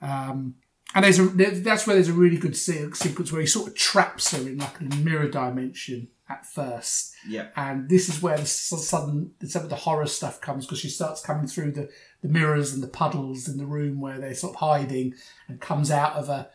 [0.00, 0.54] Um,
[0.94, 3.74] and there's a that's where there's a really good se- sequence where he sort of
[3.74, 7.48] traps her in like a mirror dimension at first, Yeah.
[7.56, 11.20] and this is where the sudden some of the horror stuff comes because she starts
[11.20, 11.90] coming through the,
[12.22, 15.12] the mirrors and the puddles in the room where they're sort of hiding
[15.48, 16.48] and comes out of a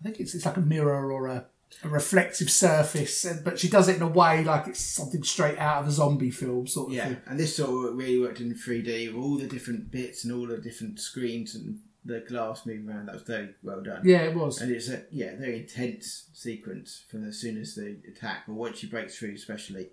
[0.00, 1.46] I think it's, it's like a mirror or a,
[1.82, 5.58] a reflective surface, and, but she does it in a way like it's something straight
[5.58, 7.16] out of a zombie film sort of Yeah, thing.
[7.26, 10.46] and this sort of really worked in 3D with all the different bits and all
[10.46, 13.06] the different screens and the glass moving around.
[13.06, 14.00] That was very well done.
[14.04, 14.60] Yeah, it was.
[14.60, 18.78] And it's a yeah very intense sequence from as soon as they attack, but once
[18.78, 19.90] she breaks through, especially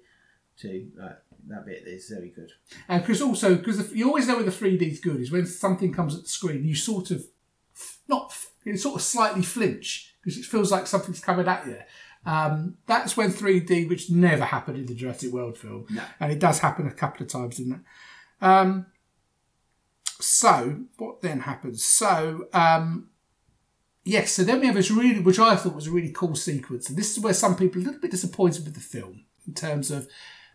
[0.62, 2.51] to like that bit is very good.
[2.88, 5.93] And because also, because you always know when the 3D is good is when something
[5.93, 7.25] comes at the screen, you sort of
[8.08, 11.78] not you sort of slightly flinch because it feels like something's coming at you.
[12.25, 16.01] Um, that's when 3D, which never happened in the Jurassic World film, No.
[16.19, 17.80] and it does happen a couple of times in that.
[18.41, 18.88] Um,
[20.39, 21.83] so what then happens?
[21.83, 23.09] So um,
[24.03, 26.89] yes, so then we have this really, which I thought was a really cool sequence,
[26.89, 29.53] and this is where some people are a little bit disappointed with the film in
[29.53, 30.07] terms of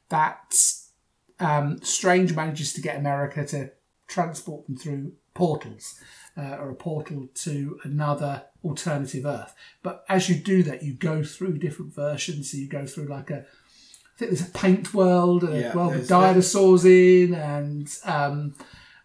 [0.08, 0.62] that
[1.38, 3.70] um, Strange manages to get America to
[4.06, 5.98] transport them through portals
[6.36, 9.54] uh, or a portal to another alternative Earth.
[9.82, 12.50] But as you do that, you go through different versions.
[12.50, 15.94] So you go through like a, I think there's a paint world, a Yeah, world
[15.94, 18.54] with dinosaurs in, and um,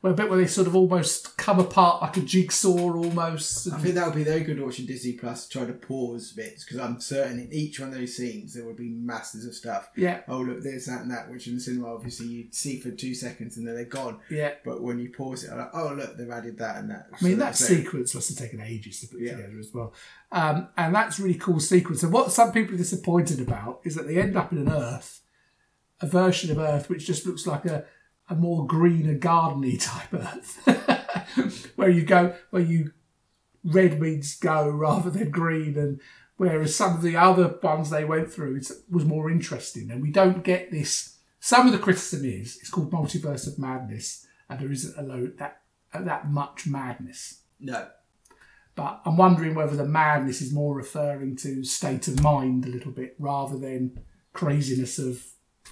[0.06, 3.68] well, a bit where they sort of almost come apart like a jigsaw almost.
[3.74, 6.80] I think that would be very good watching Disney Plus try to pause bits because
[6.80, 9.90] I'm certain in each one of those scenes there would be masses of stuff.
[9.96, 12.92] yeah, Oh look, there's that and that, which in the cinema obviously you see for
[12.92, 14.20] two seconds and then they're gone.
[14.30, 14.52] yeah.
[14.64, 17.08] But when you pause it, I'm like, oh look, they've added that and that.
[17.12, 19.38] I mean, So that sequence must have taken ages to put Yeah.
[19.38, 19.92] together as well.
[20.32, 22.04] Um, and that's really cool sequence.
[22.04, 25.22] And what some people are disappointed about is that they end up in an Earth,
[26.02, 27.86] a version of Earth which just looks like a,
[28.30, 32.92] a more greener, gardeny type Earth, where you go, where you
[33.64, 36.00] red means go rather than green, and
[36.38, 38.60] whereas some of the other ones they went through
[38.90, 41.18] was more interesting, and we don't get this.
[41.40, 45.38] Some of the criticism is it's called Multiverse of Madness, and there isn't a load
[45.38, 45.62] that
[45.94, 47.42] uh, that much madness.
[47.60, 47.88] No.
[48.76, 52.92] But I'm wondering whether the madness is more referring to state of mind a little
[52.92, 54.02] bit rather than
[54.34, 55.24] craziness of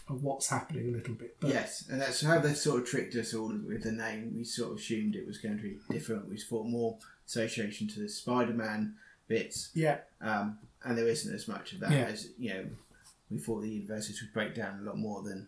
[0.09, 1.37] of what's happening a little bit.
[1.39, 4.33] But Yes, and that's how they sort of tricked us all with the name.
[4.35, 6.27] We sort of assumed it was going to be different.
[6.29, 8.95] We thought more association to the Spider-Man
[9.27, 12.05] bits, yeah, um, and there isn't as much of that Yeah.
[12.05, 12.65] as you know.
[13.29, 15.47] We thought the universes would break down a lot more than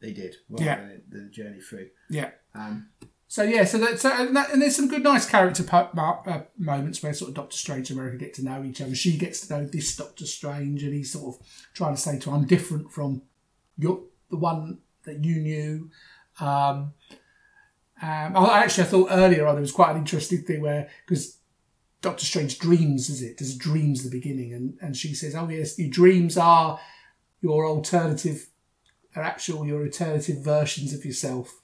[0.00, 0.76] they did rather Yeah.
[1.08, 1.88] than the journey through.
[2.10, 2.30] Yeah.
[2.54, 2.90] Um,
[3.28, 6.42] So yeah, so that, so and, that, and there's some good, nice character po- uh,
[6.56, 8.94] moments where sort of Doctor Strange and America get to know each other.
[8.94, 12.30] She gets to know this Doctor Strange, and he's sort of trying to say to
[12.30, 13.22] her, "I'm different from
[13.78, 15.90] your the one that you knew."
[16.40, 16.92] Um,
[18.02, 21.38] um, I actually, I thought earlier on there was quite an interesting thing where because
[22.02, 23.38] Doctor Strange dreams, is it?
[23.38, 26.78] Does dreams the beginning, and and she says, "Oh yes, your dreams are
[27.40, 28.48] your alternative,
[29.14, 31.60] are actual your alternative versions of yourself."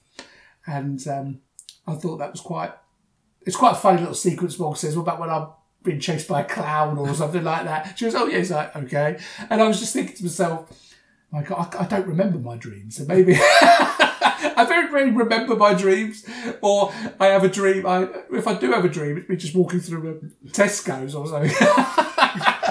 [0.65, 1.39] And um,
[1.85, 2.73] I thought that was quite.
[3.45, 4.57] It's quite a funny little sequence.
[4.57, 5.49] Wong says, "What about when I'm
[5.83, 9.19] being chased by a clown or something like that?" She goes, "Oh yes, like okay."
[9.49, 10.95] And I was just thinking to myself,
[11.33, 13.37] "Like I, I don't remember my dreams, so maybe."
[14.55, 16.25] I don't really remember my dreams,
[16.61, 17.85] or I have a dream.
[17.85, 21.27] I if I do have a dream, it's me just walking through a Tesco's or
[21.27, 21.51] something.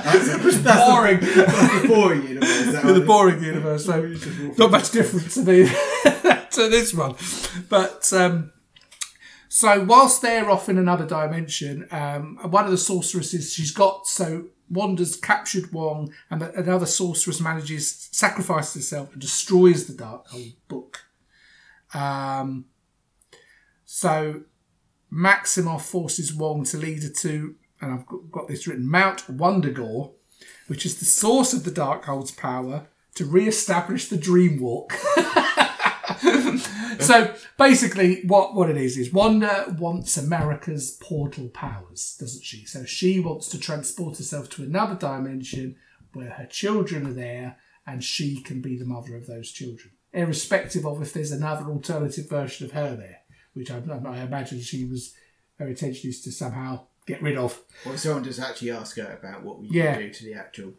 [0.03, 1.21] that's, that's boring.
[1.21, 2.73] The, that's the boring universe.
[2.73, 3.87] that the boring universe.
[3.87, 4.15] So
[4.59, 5.45] not much different to
[6.51, 7.15] to this one.
[7.69, 8.53] But um,
[9.49, 14.47] so whilst they're off in another dimension, um, one of the sorceresses she's got so
[14.73, 21.05] Wanda's captured Wong, and another sorceress manages sacrifices herself and destroys the Darkhold book.
[21.93, 22.65] Um,
[23.85, 24.43] so
[25.13, 30.13] Maximoff forces Wong to lead her to, and I've got- this written, Mount Wundagore,
[30.69, 34.95] which is the source of the Darkhold's power to re-establish the Dream Walk.
[37.03, 42.65] so basically, what what it is is Wanda wants America's portal powers, doesn't she?
[42.65, 45.77] So she wants to transport herself to another dimension
[46.13, 50.87] where her children are there, and she can be the mother of those children, irrespective
[50.87, 53.21] of if there's another alternative version of her there,
[53.55, 55.15] which I, I imagine she was
[55.59, 57.61] her intention is to somehow get rid of.
[57.87, 59.95] Or someone just actually asked her about what we Yeah.
[59.95, 60.73] can do to the actual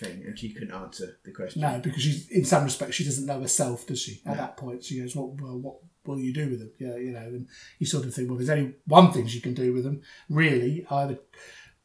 [0.00, 1.62] thing, and she couldn't answer the question.
[1.62, 4.22] No, because she's in some respects she doesn't know herself, does she?
[4.26, 4.42] At No.
[4.42, 7.20] that point, she goes, "Well, well what will you do with them?" Yeah, you know,
[7.20, 7.46] and
[7.78, 10.86] you sort of think, well, there's only one thing she can do with them, really:
[10.90, 11.18] either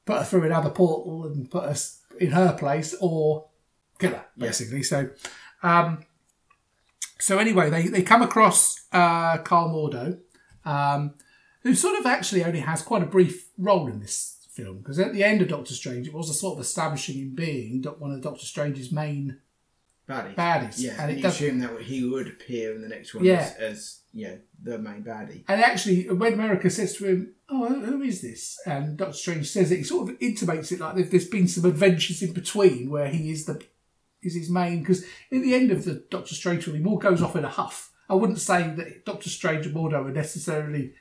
[0.06, 3.48] put her through another portal and put us in her place, or
[4.00, 4.48] kill her, Yeah.
[4.48, 4.84] basically.
[4.84, 5.10] So,
[5.62, 6.06] um,
[7.20, 10.20] so anyway, they they come across uh, Karl Mordo,
[10.64, 11.16] um,
[11.64, 15.14] who sort of actually only has quite a brief role in this film because at
[15.14, 18.22] the end of Doctor Strange, it was a sort of establishing him being one of
[18.22, 19.40] Doctor Strange's main
[20.08, 20.36] Baddies.
[20.36, 20.76] baddies.
[20.80, 21.34] Yeah, and and it you does.
[21.36, 23.40] assume that he would appear in the next one Yeah.
[23.40, 25.44] as, as you know, the main baddie.
[25.48, 29.72] And actually, when America says to him, "Oh, who is this?" and Doctor Strange says
[29.72, 33.10] it, he sort of intimates it like there- there's been some adventures in between where
[33.10, 33.60] he is the
[34.22, 34.80] is his main.
[34.80, 37.50] Because at the end of the Doctor Strange film, he more goes off in a
[37.50, 37.92] huff.
[38.08, 40.94] I wouldn't say that Doctor Strange and Mordo are necessarily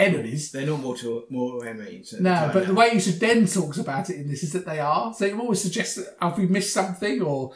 [0.00, 0.52] enemies.
[0.52, 2.10] They're not mortal, mortal enemies.
[2.10, 4.66] the No, time but the way he then talks about it in this is that
[4.66, 5.12] they are.
[5.14, 7.52] So you always suggest that have we missed something or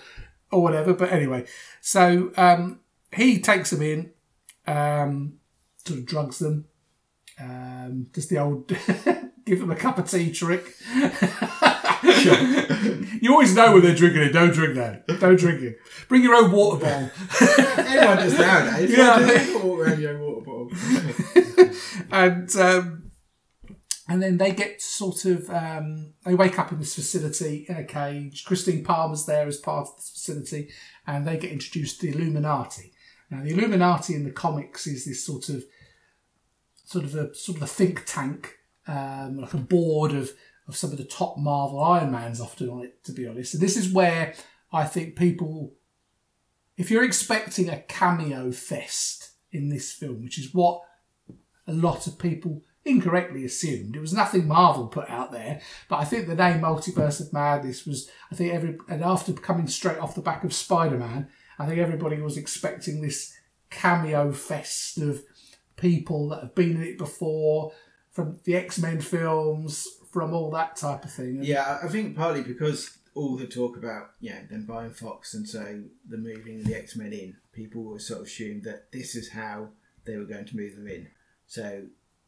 [0.51, 0.95] or whatever.
[0.95, 1.45] But anyway,
[1.81, 2.81] so um,
[3.13, 4.11] he takes them in,
[4.67, 5.35] um,
[5.85, 6.67] sort of drugs them,
[7.41, 8.69] um, does the old
[9.45, 10.65] give them a cup of tea trick.
[13.21, 14.33] you always know when they're drinking it.
[14.33, 15.07] Don't drink that.
[15.21, 15.79] Don't drink it.
[16.09, 17.11] Bring your own water bottle.
[17.79, 18.91] Everyone does nowadays.
[18.91, 19.19] Yeah.
[19.19, 19.27] Yeah.
[19.27, 21.75] Why do they walk around your water bottle?
[22.11, 23.11] and um,
[24.09, 27.85] and then they get sort of um, they wake up in this facility in a
[27.85, 28.45] cage.
[28.45, 30.71] Christine Palmer's there as part of this facility,
[31.07, 32.93] and they get introduced to the Illuminati.
[33.31, 35.65] Now, the Illuminati in the comics is this sort of
[36.85, 40.31] sort of a sort of a think tank, um, like a board of
[40.67, 43.05] of some of the top Marvel Iron Mans often on it.
[43.05, 44.35] To be honest, and this is where
[44.73, 45.75] I think people,
[46.77, 50.83] if you're expecting a cameo fest in this film, which is what
[51.67, 53.97] a lot of people incorrectly assumed.
[53.97, 57.87] It was nothing Marvel put out there, but I think the name Multiverse of Madness
[57.87, 61.67] was, I think every, and after coming straight off the back of Spider Man, I
[61.67, 63.33] think everybody was expecting this
[63.71, 65.23] cameo fest of
[65.77, 67.73] people that have been in it before,
[68.11, 71.37] from the X Men films, from all that type of thing.
[71.39, 75.49] And- Yeah, I think partly because all the talk about yeah them buying Fox and
[75.49, 79.31] so the moving the X Men in, people were sort of assumed that this is
[79.31, 79.69] how
[80.05, 81.09] they were going to move them in.
[81.47, 81.83] So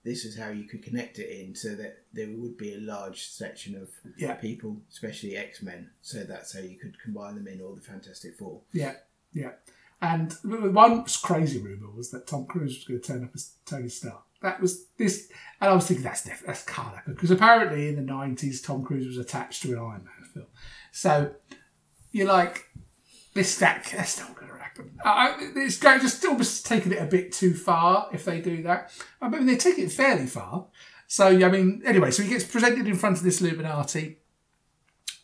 [0.04, 3.28] this is how you could connect it in, so that there would be a large
[3.28, 4.34] section of Yeah.
[4.34, 5.90] people, especially X Men.
[6.02, 8.60] So that's how you could combine them in, or the Fantastic Four.
[8.72, 8.94] Yeah,
[9.32, 9.52] yeah.
[10.00, 13.88] And one crazy rumor was that Tom Cruise was going to turn up as Tony
[13.88, 14.22] Stark.
[14.46, 15.28] That was this,
[15.60, 19.08] and I was thinking that's def- that's happen because apparently in the nineties Tom Cruise
[19.08, 20.46] was attached to an Iron Man film.
[20.92, 21.32] So
[22.12, 22.64] you're like,
[23.34, 24.92] this that that's not going to happen.
[25.04, 28.92] I, it's going just almost taking it a bit too far if they do that.
[29.20, 30.68] I mean they take it fairly far.
[31.08, 34.18] So I mean anyway, so he gets presented in front of this Illuminati.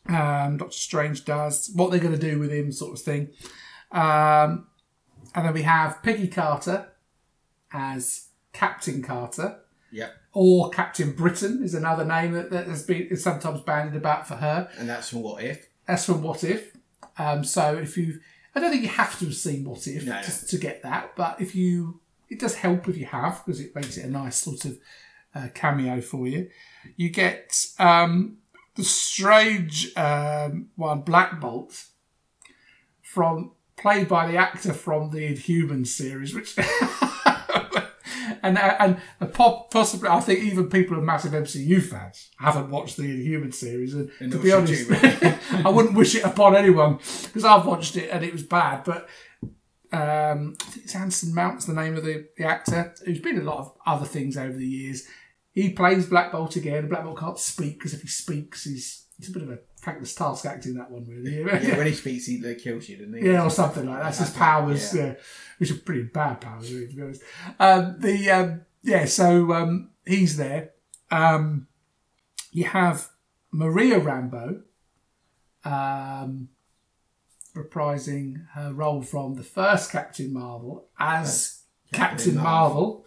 [0.08, 3.28] Um, Doctor Strange does what they're going to do with him, sort of thing.
[3.92, 4.66] Um,
[5.32, 6.88] and then we have Peggy Carter
[7.72, 9.58] as Captain Carter,
[9.90, 10.14] Yep.
[10.32, 14.36] or Captain Britain is another name that, that has been is sometimes bandied about for
[14.36, 14.68] her.
[14.78, 15.66] And that's from What If.
[15.86, 16.76] That's from What If.
[17.18, 18.20] Um, so if you,
[18.54, 20.22] I don't think you have to have seen What If No, no.
[20.22, 23.96] to, get that, but if you, it does help if you have because it makes
[23.98, 24.78] it a nice sort of
[25.34, 26.48] uh, cameo for you.
[26.96, 28.38] You get um,
[28.76, 31.84] the strange um, one, Black Bolt,
[33.02, 36.56] from played by the actor from the Inhumans series, which.
[38.42, 42.96] And, and and possibly, I think even people who are massive MCU fans haven't watched
[42.96, 43.94] the Inhuman series.
[43.94, 44.90] And, And to be honest,
[45.52, 48.82] I wouldn't wish it upon anyone because I've watched it and it was bad.
[48.84, 49.08] But
[49.92, 53.42] um, I think it's Anson Mount's the name of the, the actor who's been in
[53.42, 55.06] a lot of other things over the years.
[55.52, 56.88] He plays Black Bolt again.
[56.88, 60.14] Black Bolt can't speak because if he speaks, he's it's a bit of a thankless
[60.14, 61.40] task acting that one really.
[61.40, 63.26] Yeah, when he speaks, he like, kills you, doesn't he?
[63.26, 64.04] Yeah, or something like that.
[64.04, 65.04] That's his powers, yeah.
[65.04, 65.14] yeah.
[65.58, 67.22] which are pretty bad powers, really, to be honest.
[67.58, 70.70] Um, the um, yeah, so um, he's there.
[71.10, 71.66] Um,
[72.52, 73.08] you have
[73.50, 74.62] Maria Rambeau
[75.64, 76.48] um,
[77.54, 82.74] reprising her role from the first Captain Marvel as Captain, Captain Marvel.
[82.74, 83.06] Marvel.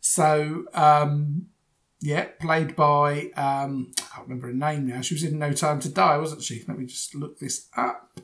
[0.00, 1.46] So um,
[2.02, 5.00] yeah, played by um, I can't remember her name now.
[5.02, 6.64] She was in No Time to Die, wasn't she?
[6.66, 8.18] Let me just look this up.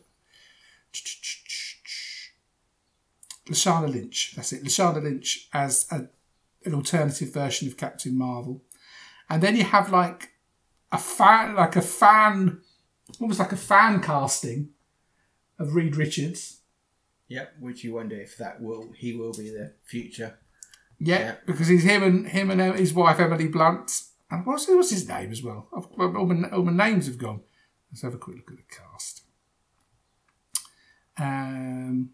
[3.48, 4.34] Lashana Lynch.
[4.34, 4.64] That's it.
[4.64, 6.08] Lashana Lynch as a,
[6.64, 8.62] an alternative version of Captain Marvel,
[9.30, 10.32] and then you have like
[10.90, 12.60] a fan, like a fan,
[13.20, 14.70] almost like a fan casting
[15.56, 16.62] of Reed Richards.
[17.28, 17.54] Yep.
[17.60, 20.36] Which you wonder if that will he will be the future.
[21.00, 21.34] Yeah, Yeah.
[21.46, 24.02] because he's him and him and his wife Emily Blunt.
[24.30, 25.68] And what's what's his name as well?
[25.72, 27.40] All, my, all my names have gone.
[27.90, 29.22] Let's have a quick look at the cast.
[31.18, 32.10] Um,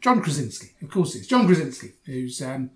[0.00, 2.70] John Krasinski, of course, it's John Krasinski, who's um,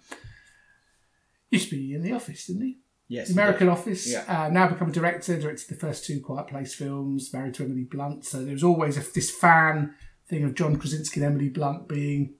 [1.50, 2.78] used to be in the Office, didn't he?
[3.08, 3.28] Yes.
[3.28, 4.10] The American Office.
[4.10, 4.24] Yeah.
[4.26, 5.38] Uh, now become a director.
[5.38, 7.30] Directed the first two Quiet Place films.
[7.32, 8.24] Married to Emily Blunt.
[8.24, 9.94] So there was always a, this fan
[10.28, 12.34] thing of John Krasinski and Emily Blunt being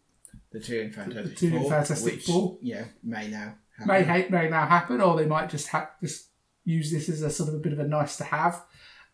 [0.52, 1.70] The two in Fantastic The two in Four.
[1.70, 2.58] Fantastic which, Four.
[2.60, 3.54] Yeah, may now.
[3.78, 3.86] happen.
[3.88, 6.28] may hate may now happen, or they might just ha- just
[6.64, 8.62] use this as a sort of a bit of a nice to have.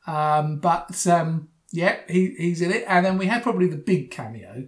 [0.07, 4.11] Um, but um, yeah, he, he's in it, and then we have probably the big
[4.11, 4.67] cameo,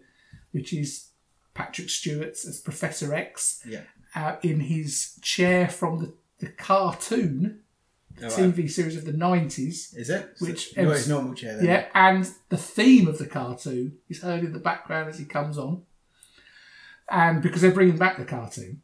[0.52, 1.09] which is
[1.54, 3.80] Patrick Stewart as Professor X Yeah.
[4.14, 7.61] uh, in his chair from the, the cartoon
[8.22, 8.33] Oh, right.
[8.33, 9.94] TV series of the nineties.
[9.96, 10.35] Is it?
[10.40, 11.56] Which- no, his normal chair.
[11.56, 11.64] Then.
[11.64, 15.56] Yeah, and the theme of the cartoon is heard in the background as he comes
[15.56, 15.83] on.
[17.11, 18.83] And because they're bringing back the cartoon,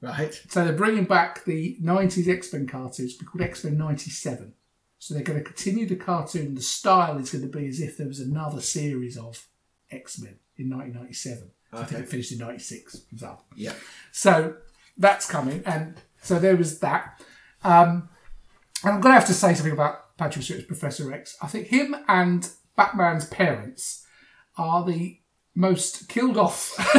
[0.00, 0.32] Right.
[0.48, 4.52] so they're bringing back the 90s X Men cartoons, be called X Men 97.
[4.98, 6.54] So they're going to continue the cartoon.
[6.54, 9.46] The style is going to be as if there was another series of
[9.90, 11.50] X Men in 1997.
[11.72, 13.44] I think it finished in 96, for example.
[13.56, 13.74] Yeah.
[14.12, 14.56] So
[14.96, 15.62] that's coming.
[15.66, 17.20] And so there was that.
[17.64, 18.08] Um,
[18.84, 21.36] and I'm going to have to say something about Patrick Stewart's Professor X.
[21.42, 24.06] I think him and Batman's parents
[24.56, 25.18] are the
[25.56, 26.74] most killed off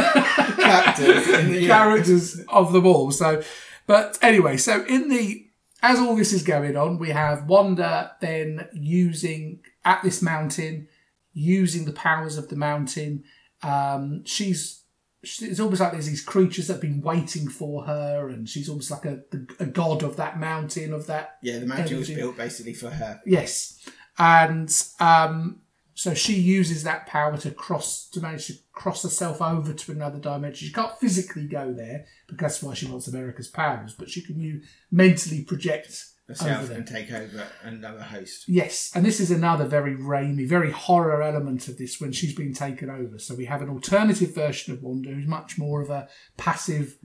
[0.58, 2.43] Characters in the- yeah.
[2.50, 3.12] of them all.
[3.12, 3.41] So,
[3.86, 5.46] but anyway, so in the
[5.84, 10.88] as all this is going on, we have Wanda then using at this mountain,
[11.34, 13.24] using the powers of the mountain.
[13.63, 14.82] Um, she's
[15.22, 18.89] it's almost like there's these creatures that have been waiting for her, and she's almost
[18.91, 19.20] like a,
[19.60, 23.22] a god of that mountain, of that Yeah, the mountain was built basically for her.
[23.26, 23.80] Yes,
[24.17, 25.62] and um,
[26.00, 30.20] so she uses that power to cross to manage to cross herself over to another
[30.20, 30.68] dimension.
[30.68, 34.40] She can't physically go there because that's why she wants America's powers, but she can
[34.40, 38.48] you mentally project Herself and take over another host.
[38.48, 42.54] Yes, and this is another very rainy, very horror element of this when she's been
[42.54, 43.18] taken over.
[43.18, 46.98] So we have an alternative version of Wanda who's much more of a passive.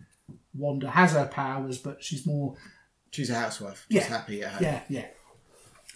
[0.52, 2.56] Wanda has her powers, but she's more
[3.12, 3.86] She's a housewife.
[3.90, 4.16] Just Yeah.
[4.18, 4.62] happy at home.
[4.64, 5.06] yeah, yeah.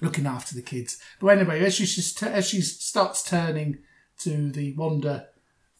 [0.01, 0.99] Looking after the kids.
[1.21, 1.85] But anyway, as she
[2.27, 3.79] as she starts turning
[4.21, 5.29] to the Wanda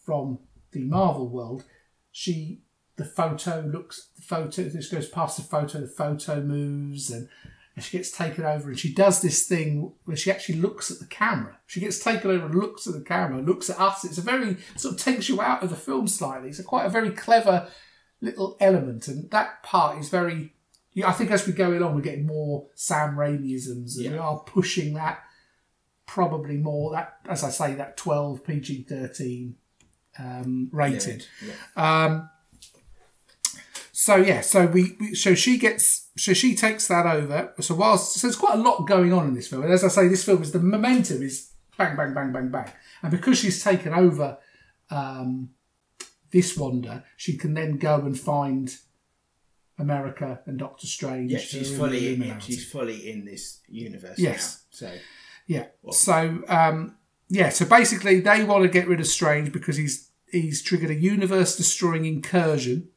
[0.05, 0.39] from
[0.73, 1.65] the Marvel world,
[2.13, 2.63] she
[2.97, 7.29] the photo looks the photo this goes past the photo, the photo moves and
[7.75, 10.99] and she gets taken over and she does this thing where she actually looks at
[10.99, 11.59] the camera.
[11.67, 14.03] She gets taken over and looks at the camera, looks at us.
[14.03, 16.49] It's a very sort of takes you out of the film slightly.
[16.49, 17.69] It's a quite a very clever
[18.23, 20.55] little element, and that part is very.
[20.97, 24.39] Yeah, I think as we go along, we're getting more Sam Raimiisms, and we are
[24.39, 25.23] pushing that
[26.07, 29.57] probably more that, as I say, that twelve PG thirteen
[30.19, 31.27] um, rated.
[31.45, 32.05] Yeah.
[32.07, 32.31] Um,
[33.93, 37.53] so yeah, so we, we so she gets so she takes that over.
[37.61, 39.89] So whilst so there's quite a lot going on in this film, and as I
[39.89, 42.73] say, this film is the momentum is bang, bang, bang, bang, bang.
[43.03, 44.39] And because she's taken over
[44.89, 45.51] um,
[46.31, 48.75] this Wanda, she can then go and find
[49.79, 51.31] America and Doctor Strange.
[51.33, 54.65] Yeah, she's are in fully in, she's fully in this universe Yes.
[54.81, 54.89] now.
[54.89, 54.93] So
[55.47, 55.67] Yeah.
[55.91, 56.97] So um,
[57.29, 57.51] yeah.
[57.51, 61.57] So basically, they want to get rid of Strange because he's he's triggered a universe
[61.57, 62.89] destroying incursion,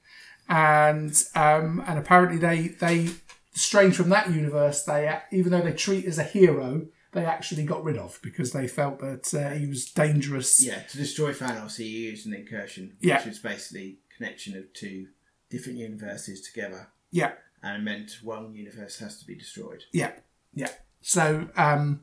[0.48, 3.10] and um, and apparently they they
[3.54, 7.84] Strange from that universe they even though they treat as a hero they actually got
[7.84, 10.64] rid of because they felt that uh, he was dangerous.
[10.64, 13.18] yeah, to destroy Thanos, he used an incursion, Yeah.
[13.18, 15.08] which is basically connection of two
[15.50, 17.32] different universes together, Yeah.
[17.64, 19.84] and it meant one universe has to be destroyed.
[19.92, 20.12] Yeah,
[20.54, 20.70] yeah.
[21.02, 22.02] So, um,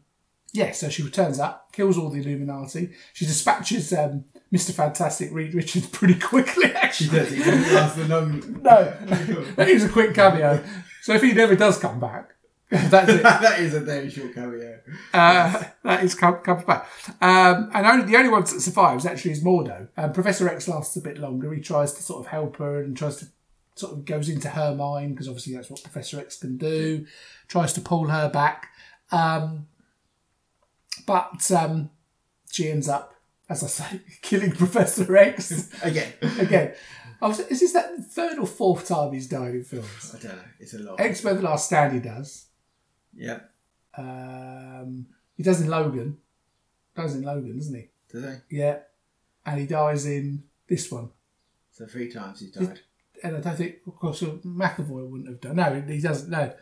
[0.53, 2.91] yeah, so she returns up, kills all the Illuminati.
[3.13, 4.73] She dispatches um, Mr.
[4.73, 7.27] Fantastic Reed Richards pretty quickly, actually.
[7.37, 8.63] He doesn't last long.
[8.63, 8.97] No,
[9.57, 10.65] that is a quick cameo.
[11.03, 12.31] So if he never does come back,
[12.71, 13.23] that's it.
[13.23, 14.81] that is a very short cameo.
[15.15, 16.89] Uh, that is come, comes back.
[17.21, 19.89] Um, and only the only one that survives actually is Mordo.
[19.97, 21.53] Um, Professor X lasts a bit longer.
[21.53, 23.27] He tries to sort of help her and tries to
[23.77, 27.07] sort of goes into her mind because obviously that's what Professor X can do.
[27.47, 28.71] Tries to pull her back,
[29.13, 29.69] um,
[31.07, 31.91] but um,
[32.51, 33.15] she ends up,
[33.49, 36.75] as I say, killing Professor X Again, again.
[37.23, 40.15] Was, is this that third or fourth time he's died in films?
[40.15, 40.43] I don't know.
[40.59, 41.01] It's a lot.
[41.01, 42.47] X Men: The Last Stand he does.
[43.17, 43.41] Yeah.
[43.97, 45.07] Um,
[45.37, 46.19] he does in Logan.
[46.95, 47.89] Does in Logan, doesn't he?
[48.11, 48.37] Do they?
[48.51, 48.79] Yeah.
[49.45, 51.11] And he dies in this one.
[51.73, 52.81] So three times he's died.
[53.23, 55.57] And I don't think, of course, McAvoy wouldn't have done.
[55.57, 56.31] No, he doesn't.
[56.31, 56.53] No.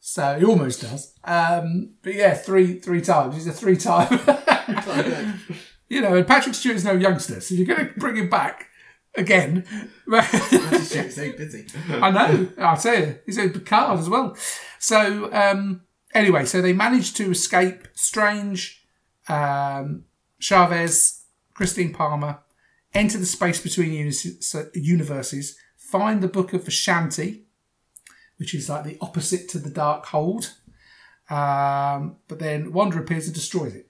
[0.00, 1.14] So he almost does.
[1.24, 3.34] Um, but yeah, three three times.
[3.36, 4.08] He's a three time.
[5.88, 8.68] you know, and Patrick Stewart's no youngster, so you're going to bring him back
[9.14, 9.64] again.
[10.10, 11.66] He's so busy.
[11.90, 12.48] I know.
[12.58, 14.36] I tell you, he's a Picard as well.
[14.78, 15.82] So um,
[16.14, 18.86] anyway, so they managed to escape Strange,
[19.28, 20.04] um,
[20.38, 22.40] Chavez, Christine Palmer,
[22.92, 23.92] enter the space between
[24.74, 27.42] universes, find the Book of Vishanti,
[28.36, 30.54] which is like the opposite to the Dark Hold.
[31.30, 33.88] Um, but then Wanda appears and destroys it.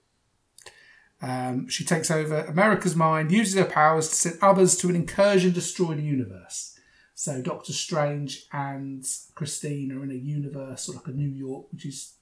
[1.20, 5.52] Um, she takes over America's mind, uses her powers to send others to an incursion
[5.52, 6.73] destroy the universe.
[7.14, 9.04] So Doctor Strange and
[9.34, 12.14] Christine are in a universe, or like a New York, which is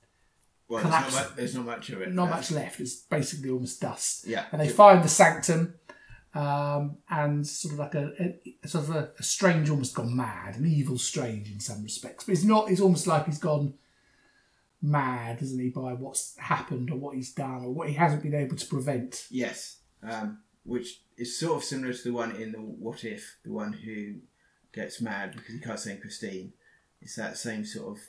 [0.68, 2.12] Well, there's not, much, there's not much of it.
[2.12, 2.30] not no.
[2.30, 2.78] much left.
[2.80, 4.26] It's basically almost dust.
[4.26, 4.44] Yeah.
[4.52, 5.74] And they find the sanctum,
[6.34, 10.56] um, and sort of like a, a sort of a, a strange, almost gone mad,
[10.56, 12.24] an evil strange in some respects.
[12.24, 12.68] But he's not.
[12.68, 13.74] He's almost like he's gone
[14.82, 18.34] mad, isn't he, by what's happened or what he's done or what he hasn't been
[18.34, 19.26] able to prevent.
[19.30, 23.52] Yes, um, which is sort of similar to the one in the What If, the
[23.52, 24.16] one who
[24.72, 26.52] gets mad because he can't say Christine.
[27.00, 28.02] It's that same sort of.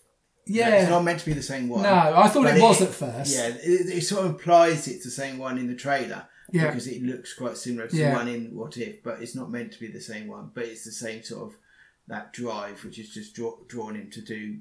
[0.45, 0.69] Yeah.
[0.81, 1.83] It's not meant to be the same one.
[1.83, 3.33] no, I thought But it was at first.
[3.33, 6.27] Yeah, it, it sort of implies it's the same one in the trailer.
[6.51, 6.67] Yeah.
[6.67, 8.09] Because it looks quite similar to Yeah.
[8.11, 10.51] the one in What If, but it's not meant to be the same one.
[10.53, 11.57] But it's the same sort of
[12.07, 14.57] that drive, which is just draw, drawn him to do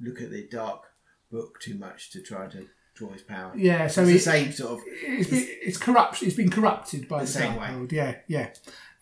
[0.00, 0.84] look at the dark
[1.32, 3.52] book too much to try to draw his power.
[3.56, 4.80] Yeah, so it's he- the same sort of.
[4.86, 6.22] It's, been, it's corrupt.
[6.22, 7.74] It's been corrupted by The the, same Dark way.
[7.76, 7.92] World.
[7.92, 8.48] Yeah, yeah.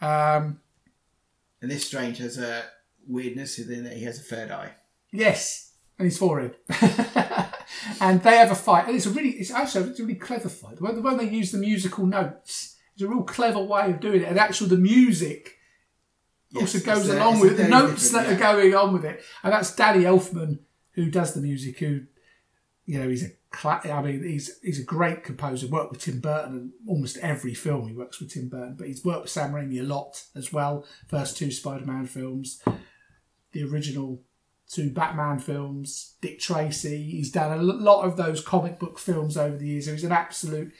[0.00, 0.60] Um,
[1.64, 2.62] And this Strange has a
[3.08, 4.72] weirdness in that he has a third eye.
[5.10, 6.56] Yes, and his forehead.
[8.02, 10.50] and they have a fight, and it's a really, it's actually it's a really clever
[10.50, 10.78] fight.
[10.78, 14.28] When, when they use the musical notes, it's a real clever way of doing it.
[14.28, 15.54] And actually, the music
[16.54, 19.22] also goes a- along with a the notes that different- are going on with it.
[19.42, 20.58] And that's Danny Elfman
[20.92, 21.78] who does the music.
[21.78, 22.02] Who,
[22.84, 23.30] you know, he's a,
[23.62, 25.66] I mean, he's he's a great composer.
[25.66, 27.88] Worked with Tim Burton in almost every film.
[27.88, 30.84] He works with Tim Burton, but he's worked with Sam Raimi a lot as well.
[31.08, 32.62] First two Spider-Man films,
[33.52, 34.22] the original
[34.68, 37.10] two Batman films, Dick Tracy.
[37.10, 39.86] He's done a lot of those comic book films over the years.
[39.86, 40.72] So he's an absolute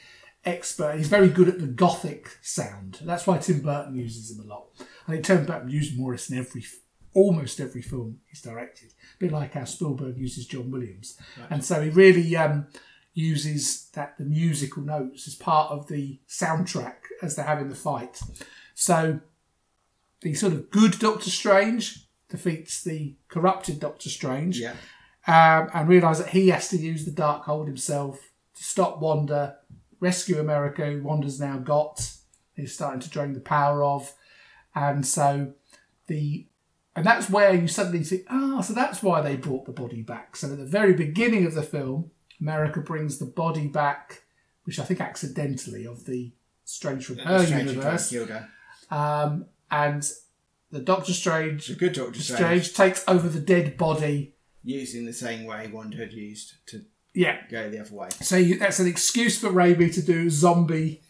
[0.45, 0.97] expert.
[0.97, 3.01] He's very good at the gothic sound.
[3.03, 4.66] That's why Tim Burton uses him a lot.
[5.07, 6.64] I think Tim Burton used Morris in every,
[7.15, 8.93] almost every film he's directed.
[9.15, 11.17] A bit like how Spielberg uses John Williams.
[11.51, 12.67] And so he really um,
[13.15, 18.21] uses that the musical notes as part of the soundtrack as they're having the fight.
[18.75, 19.21] So
[20.21, 24.73] the sort of good Doctor Strange defeats the corrupted Doctor Strange Yeah.
[25.27, 28.19] um, and realise that he has to use the dark hold himself
[28.57, 29.59] to stop Wanda,
[30.01, 32.11] rescue America, who Wanda's now got.
[32.57, 34.12] He's starting to drain the power of,
[34.75, 35.53] and so
[36.07, 36.47] the
[36.97, 40.37] and that's where you suddenly think, ah, so that's why they brought the body back.
[40.37, 44.23] So at the very beginning of the film, America brings the body back,
[44.65, 46.33] which I think accidentally of the
[46.65, 48.15] Strange from her Strange universe,
[48.91, 50.09] um, and
[50.71, 52.39] the Doctor Strange, the good Doctor Strange.
[52.39, 54.35] Strange takes over the dead body
[54.67, 57.37] Using the same way Wanda had used to Yeah.
[57.51, 58.09] go the other way.
[58.23, 61.03] So you, that's an excuse for Raimi to do zombie,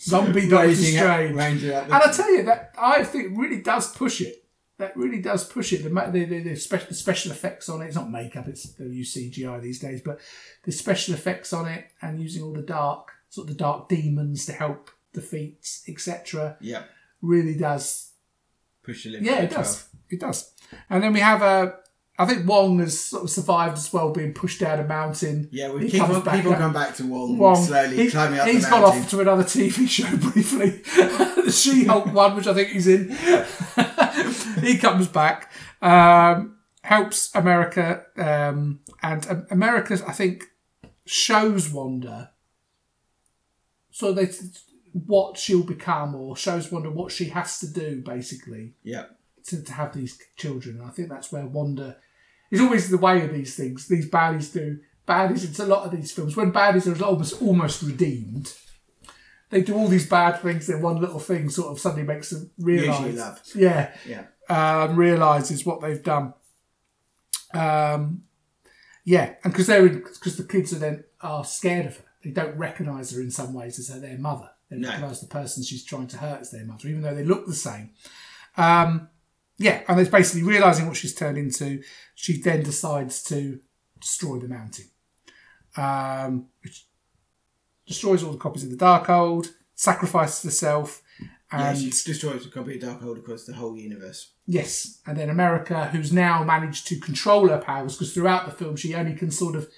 [0.00, 1.64] zombie Doctor Strange.
[1.64, 4.44] up And I tell you that I think really does push it.
[4.78, 5.82] That really does push it.
[5.82, 7.86] The the, the, the, special, the special effects on it.
[7.86, 8.46] It's not makeup.
[8.48, 10.20] It's they use CGI these days, but
[10.64, 14.46] the special effects on it and using all the dark sort of the dark demons
[14.46, 16.56] to help defeat etc.
[16.60, 16.84] Yeah,
[17.20, 18.12] Really does.
[18.84, 19.26] push the limit.
[19.26, 19.64] Yeah, it 12.
[19.64, 19.88] does.
[20.10, 20.52] It does.
[20.88, 21.74] And then we have a.
[22.20, 25.48] I think Wong has sort of survived as well, being pushed down a mountain.
[25.52, 26.58] Yeah, we keep comes on, back people up.
[26.58, 29.88] come back to Wong, Wong, slowly he, climbing up the gone off to another TV
[29.96, 30.70] show briefly,
[31.44, 33.10] the She-Hulk one, which I think he's in.
[34.60, 35.50] he comes back,
[35.82, 40.44] um, helps America, um, and America, I think,
[41.06, 42.32] shows Wanda.
[43.90, 44.28] So they
[44.92, 49.06] what she'll become, or shows Wanda what she has to do, basically, yeah,
[49.46, 50.76] to, to have these children.
[50.76, 51.96] And I think that's where Wanda
[52.50, 53.88] is always the way of these things.
[53.88, 55.44] These baddies do baddies.
[55.44, 58.54] It's a lot of these films when baddies are almost almost redeemed.
[59.50, 60.66] They do all these bad things.
[60.66, 63.00] Then one little thing sort of suddenly makes them realise.
[63.00, 63.40] Usually love.
[63.54, 66.34] Yeah, yeah, um, realizes what they've done.
[67.54, 68.24] Um,
[69.04, 72.04] yeah, and because they're because the kids are then are scared of her.
[72.24, 74.50] They don't recognise her in some ways as her their mother.
[74.70, 74.88] They No.
[74.88, 77.54] recognise the person she's trying to hurt as their mother, even though they look the
[77.54, 77.90] same.
[78.56, 79.08] Um,
[79.56, 81.82] yeah, and it's basically realizing what she's turned into.
[82.14, 83.60] She then decides to
[84.00, 84.86] destroy the mountain,
[85.76, 86.86] um, which
[87.86, 91.02] destroys all the copies of the Darkhold, sacrifices herself.
[91.50, 94.32] And She destroys a copy dark Darkhold across the whole universe.
[94.46, 98.76] Yes, and then America, who's now managed to control her powers, because throughout the film
[98.76, 99.68] she only can sort of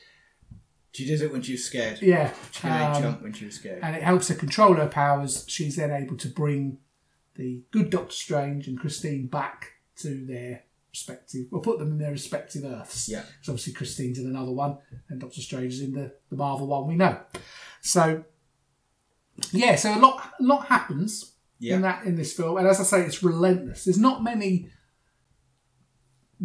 [0.93, 2.03] She does it when she's scared.
[2.03, 3.81] yeah, She can um, jump when she's scared.
[3.83, 5.45] and it helps her control her powers.
[5.49, 6.79] She's then able to bring
[7.37, 12.11] the good Doctor Strange and Christine back to their respective, or put them in their
[12.11, 13.09] respective Earths.
[13.09, 13.21] Yeah.
[13.23, 16.89] because obviously Christine's in another one, and Doctor Strange is in the, the Marvel one
[16.89, 17.21] we know.
[17.81, 18.25] So
[19.53, 21.30] yeah, so a lot a lot happens
[21.61, 21.77] Yeah.
[21.77, 23.85] in that in this film, and as I say, it's relentless.
[23.85, 24.71] There's not many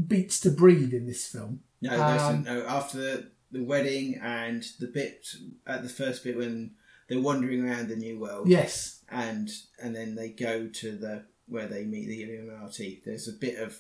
[0.08, 1.62] beats to breathe in this film.
[1.82, 5.28] No, Um, no, after the, the wedding and the bit
[5.66, 6.72] at the first bit when
[7.08, 9.50] they're wandering around the new world, Yes, and
[9.82, 13.02] and then they go to the where they meet the Illuminati.
[13.06, 13.80] There's a bit of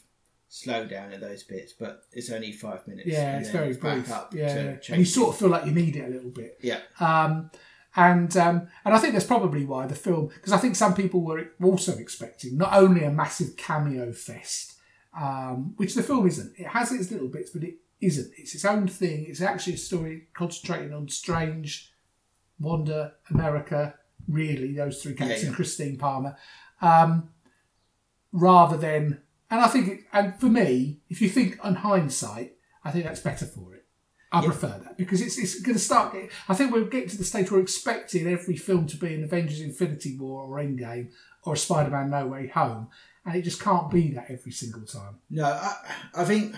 [0.52, 3.08] slowdown at those bits, but it's only five minutes.
[3.08, 4.12] yeah, it's very back brief.
[4.12, 6.60] up Yeah, to and you sort of feel like you need it a little bit.
[6.62, 7.50] Yeah, Um,
[7.96, 11.22] and um, and I think that's probably why the film, because I think some people
[11.22, 14.74] were also expecting not only a massive cameo fest,
[15.20, 16.54] um, which the film isn't.
[16.58, 18.32] It has its little bits, but it isn't.
[18.38, 19.26] It's its own thing.
[19.28, 21.94] It's actually a story concentrating on Strange,
[22.60, 23.96] Wanda, America,
[24.28, 25.48] really those three characters, yeah.
[25.48, 26.38] and Christine Palmer,
[26.82, 27.30] um,
[28.32, 29.22] rather than.
[29.50, 33.22] And I think, it, and for me, if you think on hindsight, I think that's
[33.22, 33.75] better for it.
[34.36, 36.14] I prefer that because it's, it's going to start.
[36.14, 39.14] Getting, I think we're getting to the stage where we're expecting every film to be
[39.16, 41.10] an Avengers Infinity War or Endgame
[41.44, 42.88] or a Spider Man No Way Home,
[43.26, 45.20] and it just can't be that every single time.
[45.30, 45.76] no, I,
[46.16, 46.56] I think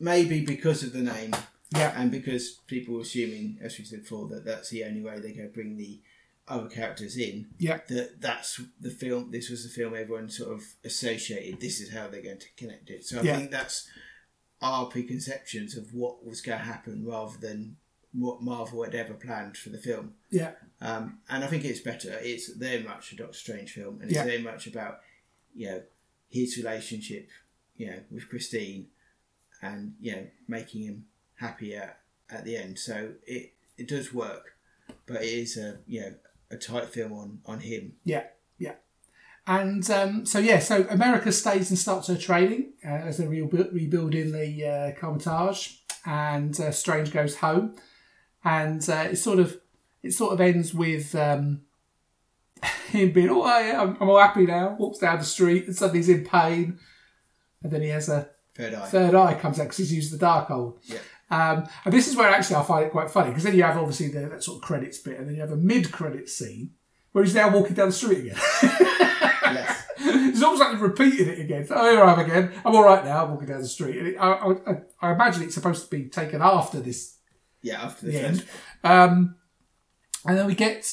[0.00, 1.32] maybe because of the name
[1.76, 5.32] Yeah, and because people assuming, as we said before, that that's the only way they
[5.32, 6.00] go bring the
[6.46, 7.46] other characters in.
[7.58, 9.30] yeah, That that's the film.
[9.32, 11.60] This was the film everyone sort of associated.
[11.60, 13.04] This is how they're going to connect it.
[13.04, 13.36] So I Yeah.
[13.36, 13.86] think that's
[14.60, 17.76] our preconceptions of what was going to happen, rather than
[18.12, 20.14] what Marvel had ever planned for the film.
[20.30, 22.18] yeah, Um, and I think it's better.
[22.22, 24.24] It's very much a Doctor Strange film, and it's Yeah.
[24.24, 25.00] very much about
[25.54, 25.82] you know
[26.30, 27.28] his relationship,
[27.76, 28.88] you know, with Christine,
[29.62, 31.06] and you know making him
[31.36, 31.96] happier
[32.30, 32.78] at the end.
[32.78, 34.56] So it it does work,
[35.06, 36.14] but it is a you know
[36.50, 37.96] a tight film on on him.
[38.04, 38.28] yeah, yeah.
[39.48, 43.70] And um, so yeah, so America stays and starts her training uh, as they're rebu-
[43.72, 45.70] rebuilding the uh, Kamar-Taj,
[46.04, 47.74] and uh, Strange goes home,
[48.44, 49.58] and uh, it sort of
[50.02, 51.62] it sort of ends with um,
[52.90, 54.76] him being, oh, yeah, I'm, I'm all happy now.
[54.78, 56.78] Walks down the street and suddenly he's in pain,
[57.62, 58.86] and then he has a Third eye.
[58.86, 60.76] third eye comes out because he's used the Darkhold.
[60.84, 60.98] Yeah.
[61.30, 63.76] Um, and this is where actually I find it quite funny because then you have
[63.78, 66.72] obviously the, that sort of credits bit, and then you have a mid-credit scene
[67.12, 68.36] where he's now walking down the street again.
[70.80, 70.90] yes.
[70.90, 71.66] it's almost like they've repeated it again.
[71.70, 72.52] Oh, here I am again.
[72.64, 73.24] I'm all right now.
[73.24, 73.96] I'm walking down the street.
[73.98, 77.16] And it, I, I, I imagine it's supposed to be taken after this
[77.62, 77.82] Yeah.
[77.82, 78.44] After the end.
[78.84, 79.36] Um,
[80.26, 80.92] and then we get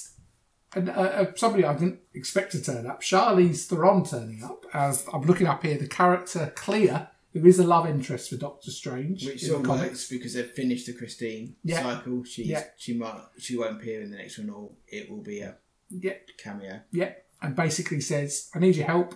[0.76, 4.66] an, uh, somebody I didn't expect to turn up, Charlize Theron turning up.
[4.74, 8.72] As I'm looking up here, the character Clea, who is a love interest for Doctor
[8.72, 9.90] Strange Which in sort the of comics.
[9.92, 11.82] works because they've finished the Christine Yeah.
[11.82, 12.24] cycle.
[12.24, 12.64] She's Yeah.
[12.78, 15.56] she might she won't appear in the next one, or it will be a
[15.90, 16.82] Yeah, cameo.
[16.92, 19.16] yeah, and basically says, "I need your help."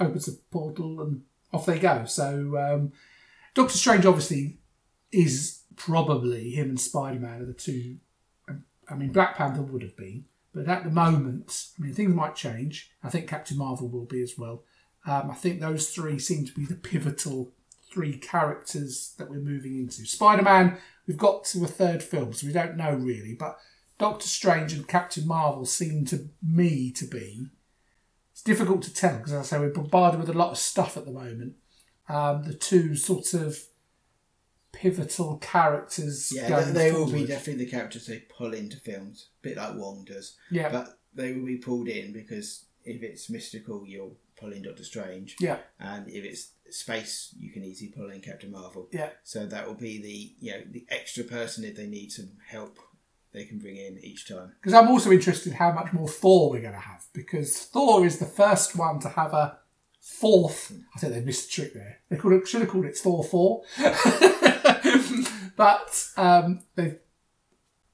[0.00, 1.22] Opens a portal and
[1.52, 2.04] off they go.
[2.04, 2.92] So um,
[3.54, 4.58] Doctor Strange obviously
[5.12, 7.98] is probably him and Spider Man are the two.
[8.88, 12.34] I mean, Black Panther would have been, but at the moment, I mean, things might
[12.34, 12.90] change.
[13.02, 14.64] I think Captain Marvel will be as well.
[15.06, 17.52] Um, I think those three seem to be the pivotal
[17.90, 20.04] three characters that we're moving into.
[20.04, 20.76] Spider Man,
[21.06, 23.58] we've got to a third film, so we don't know really, but
[23.98, 27.46] Doctor Strange and Captain Marvel seem to me to be.
[28.44, 31.06] Difficult to tell because, as I say, we're bombarded with a lot of stuff at
[31.06, 31.54] the moment.
[32.08, 33.58] Um, the two sort of
[34.72, 36.32] pivotal characters.
[36.34, 39.74] Yeah, they, they will be definitely the characters they pull into films, a bit like
[39.76, 40.36] Wong does.
[40.50, 44.84] Yeah, But they will be pulled in because if it's mystical, you'll pull in Doctor
[44.84, 48.88] Strange, yeah, and if it's space, you can easily pull in Captain Marvel.
[48.92, 49.10] yeah.
[49.22, 52.78] So that will be the you know the extra person if they need some help,
[53.34, 54.52] they can bring in each time.
[54.60, 58.18] Because I'm also interested how much more Thor we're going to have because Thor is
[58.18, 59.58] the first one to have a
[60.00, 60.72] fourth.
[60.94, 61.98] I think they missed a trick there.
[62.08, 63.64] They could have, should have called it Thor four,
[65.56, 66.62] but um,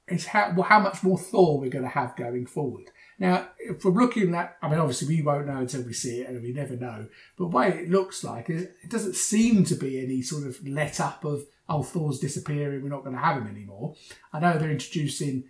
[0.07, 2.91] it's how how much more Thor we're going to have going forward.
[3.17, 6.41] Now, from looking at, I mean, obviously we won't know until we see it, and
[6.41, 7.07] we never know.
[7.37, 10.99] But the way it looks like, it doesn't seem to be any sort of let
[10.99, 13.95] up of oh Thor's disappearing, we're not going to have him anymore.
[14.33, 15.45] I know they're introducing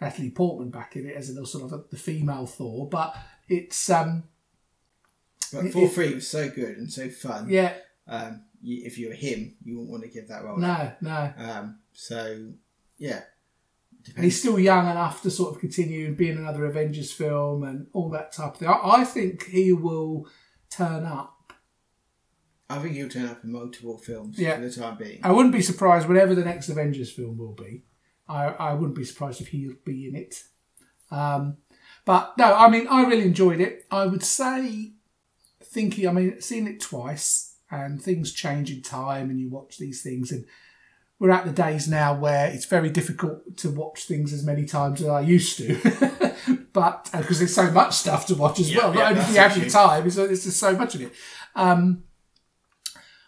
[0.00, 3.14] Natalie Portman back in it as a sort of the female Thor, but
[3.48, 4.24] it's um
[5.52, 7.48] But Thor it- three was so good and so fun.
[7.48, 7.74] yeah
[8.08, 10.58] Um, you, if you were him, you wouldn't want to give that role.
[10.58, 12.50] no no, Um, so
[12.98, 13.22] yeah,
[14.16, 17.62] and he's still young enough to sort of continue and be in another Avengers film
[17.64, 18.68] and all that type of thing.
[18.68, 20.26] I, I think he will
[20.70, 21.36] turn up.
[22.70, 24.56] I think he'll turn up in multiple films Yeah.
[24.56, 25.20] for the time being.
[25.22, 27.82] I wouldn't be surprised whatever the next Avengers film will be.
[28.28, 30.44] I, I wouldn't be surprised if he'll be in it.
[31.10, 31.56] Um,
[32.04, 33.84] but no, I mean, I really enjoyed it.
[33.90, 34.92] I would say,
[35.62, 40.02] thinking, I mean, seeing it twice and things change in time and you watch these
[40.02, 40.44] things and
[41.18, 45.02] we're at the days now where it's very difficult to watch things as many times
[45.02, 46.34] as I used to.
[46.72, 48.94] but because there's so much stuff to watch as Yeah, well.
[48.94, 51.02] Not yeah, only do you have the the time, it's, there's just so much of
[51.02, 51.12] it.
[51.54, 52.04] Um,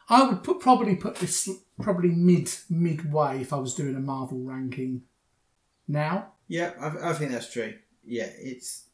[0.09, 1.48] I would put, probably put this
[1.80, 5.03] probably mid midway if I was doing a Marvel ranking
[5.88, 6.32] now.
[6.48, 7.74] Yeah, I, I think that's true.
[8.05, 8.86] Yeah, it's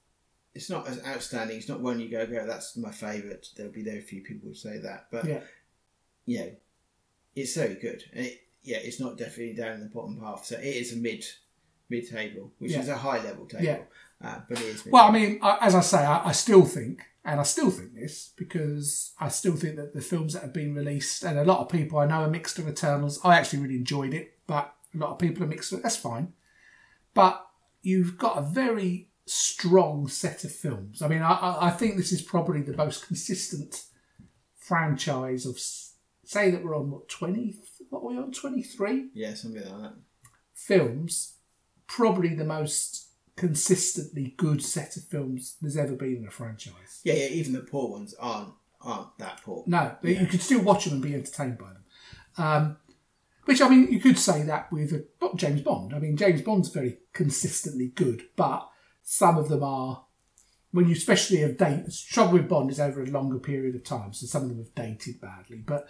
[0.54, 1.56] it's not as outstanding.
[1.56, 2.46] It's not one you go go.
[2.46, 3.46] That's my favourite.
[3.56, 5.24] There'll be very few people who say that, but
[6.26, 6.46] Yeah.
[7.34, 8.04] it's so good.
[8.12, 10.44] And it, yeah, it's not definitely down in the bottom half.
[10.44, 11.24] So it is a mid
[11.88, 12.80] mid table, which Yeah.
[12.80, 13.64] is a high level table.
[13.64, 13.78] Yeah.
[14.22, 14.84] Uh, but it is.
[14.84, 17.70] Mid Well, I mean, I, as I say, I, I still think, and I still
[17.70, 21.44] think this because I still think that the films that have been released, and a
[21.44, 23.20] lot of people I know are mixed of Eternals.
[23.24, 25.70] I actually really enjoyed it, but a lot of people are mixed.
[25.82, 26.32] That's fine.
[27.14, 27.44] But
[27.82, 31.02] you've got a very strong set of films.
[31.02, 33.84] I mean, I, I- I think this is probably the most consistent
[34.56, 35.58] franchise of.
[36.24, 37.56] Say that we're on what twenty?
[37.88, 38.32] What are we on?
[38.32, 39.94] Twenty three yeah, something like that.
[40.54, 41.36] films.
[41.86, 43.07] Probably the most
[43.38, 47.00] consistently good set of films there's ever been in a franchise.
[47.04, 47.28] Yeah, yeah.
[47.28, 49.62] Even the poor ones aren't aren't that poor.
[49.66, 50.20] No, but Yeah.
[50.22, 51.84] you can still watch them and be entertained by them.
[52.36, 52.76] Um,
[53.44, 55.94] which I mean, you could say that with not James Bond.
[55.94, 58.68] I mean, James Bond's very consistently good, but
[59.02, 60.04] some of them are
[60.72, 61.94] when you especially have dated.
[62.10, 64.74] Trouble with Bond is over a longer period of time, so some of them have
[64.74, 65.58] dated badly.
[65.64, 65.86] But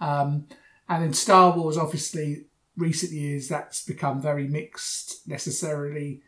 [0.00, 0.46] um,
[0.88, 2.46] and then Star Wars, obviously,
[2.76, 6.22] recent years that's become very mixed necessarily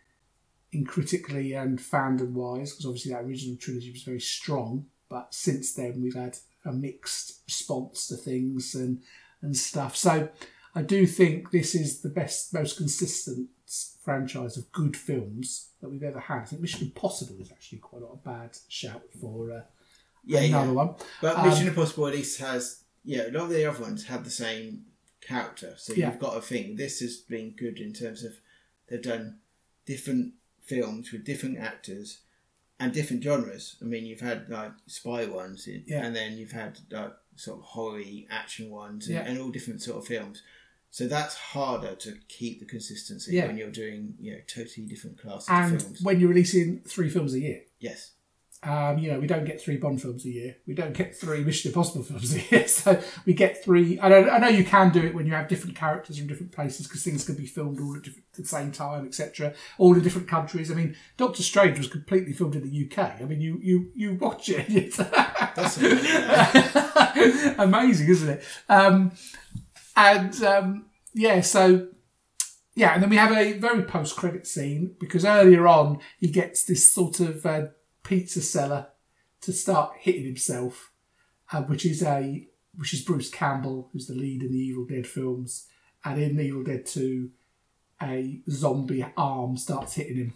[0.74, 5.74] in critically and fandom wise because obviously that original trilogy was very strong but since
[5.74, 9.00] then we've had a mixed response to things and
[9.42, 10.28] and stuff so
[10.74, 13.48] i do think this is the best most consistent
[14.02, 18.02] franchise of good films that we've ever had i think mission impossible is actually quite
[18.02, 19.60] a bad shout for uh,
[20.26, 20.72] Yeah, another yeah.
[20.72, 23.24] one But Um, Mission Impossible at least has yeah.
[23.28, 24.86] A lot of the other ones have the same
[25.20, 26.10] character, so Yeah.
[26.10, 26.76] you've got a thing.
[26.76, 28.32] This has been good in terms of
[28.88, 29.40] they've done
[29.84, 30.32] different
[30.64, 32.18] films with different actors
[32.80, 33.76] and different genres.
[33.80, 36.04] I mean, you've had like spy ones, in, Yeah.
[36.04, 39.24] and then you've had like sort of horror action ones, and, Yeah.
[39.26, 40.42] and all different sort of films.
[40.90, 43.46] So that's harder to keep the consistency Yeah.
[43.46, 46.02] when you're doing you know totally different classes and of films.
[46.02, 48.12] when you're releasing three films a year yes,
[48.64, 50.56] Um, you know, we don't get three Bond films a year.
[50.66, 52.66] We don't get three Mission Impossible films a year.
[52.74, 54.00] So we get three.
[54.00, 56.52] I know, I know you can do it when you have different characters from different
[56.52, 59.54] places because things can be filmed all at different, the same time, etc.
[59.78, 60.70] All in different countries.
[60.70, 63.20] I mean, Doctor Strange was completely filmed in the UK.
[63.20, 64.94] I mean, you you you watch it.
[65.54, 67.54] that's amazing.
[67.58, 68.44] amazing, isn't it?
[68.68, 69.12] Um,
[69.96, 71.88] and um, yeah, so
[72.74, 76.92] yeah, and then we have a very post-credit scene because earlier on he gets this
[76.92, 77.66] sort of uh,
[78.04, 78.86] pizza seller
[79.40, 80.92] to start hitting himself,
[81.52, 82.46] uh, which is a
[82.76, 85.68] which is Bruce Campbell, who's the lead in the Evil Dead films,
[86.04, 87.30] and in Evil Dead 2,
[88.02, 90.32] a zombie arm starts hitting him.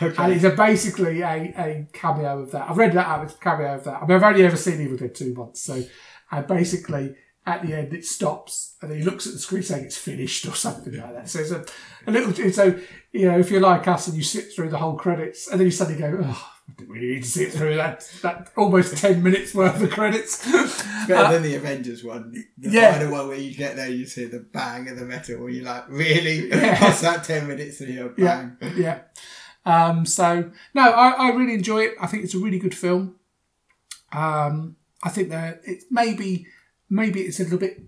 [0.00, 0.34] And Okay.
[0.34, 2.68] it's a, basically a, a cameo of that.
[2.68, 4.02] I've read that out, it's a cameo of that.
[4.02, 5.82] I mean, I've only ever seen Evil Dead 2 once, so
[6.30, 7.14] and basically
[7.46, 10.46] at the end it stops and then he looks at the screen saying it's finished
[10.46, 11.28] or something like that.
[11.28, 11.64] So it's a,
[12.06, 12.78] a little, so,
[13.12, 15.66] you know, if you're like us and you sit through the whole credits and then
[15.66, 19.22] you suddenly go, oh, I didn't really need to sit through that, that almost 10
[19.22, 20.44] minutes worth of credits.
[21.08, 22.32] Better than the Avengers one.
[22.58, 22.92] The yeah.
[22.92, 25.64] final one where you get there, you see the bang of the metal, where you're
[25.64, 26.50] like, really?
[26.56, 26.82] Yeah.
[26.82, 29.00] What's that 10 minutes and you're Yeah, yeah.
[29.64, 31.94] Um, so no, I, I really enjoy it.
[32.00, 33.16] I think it's a really good film.
[34.12, 36.46] Um, I think that it maybe
[36.88, 37.82] maybe it's a little bit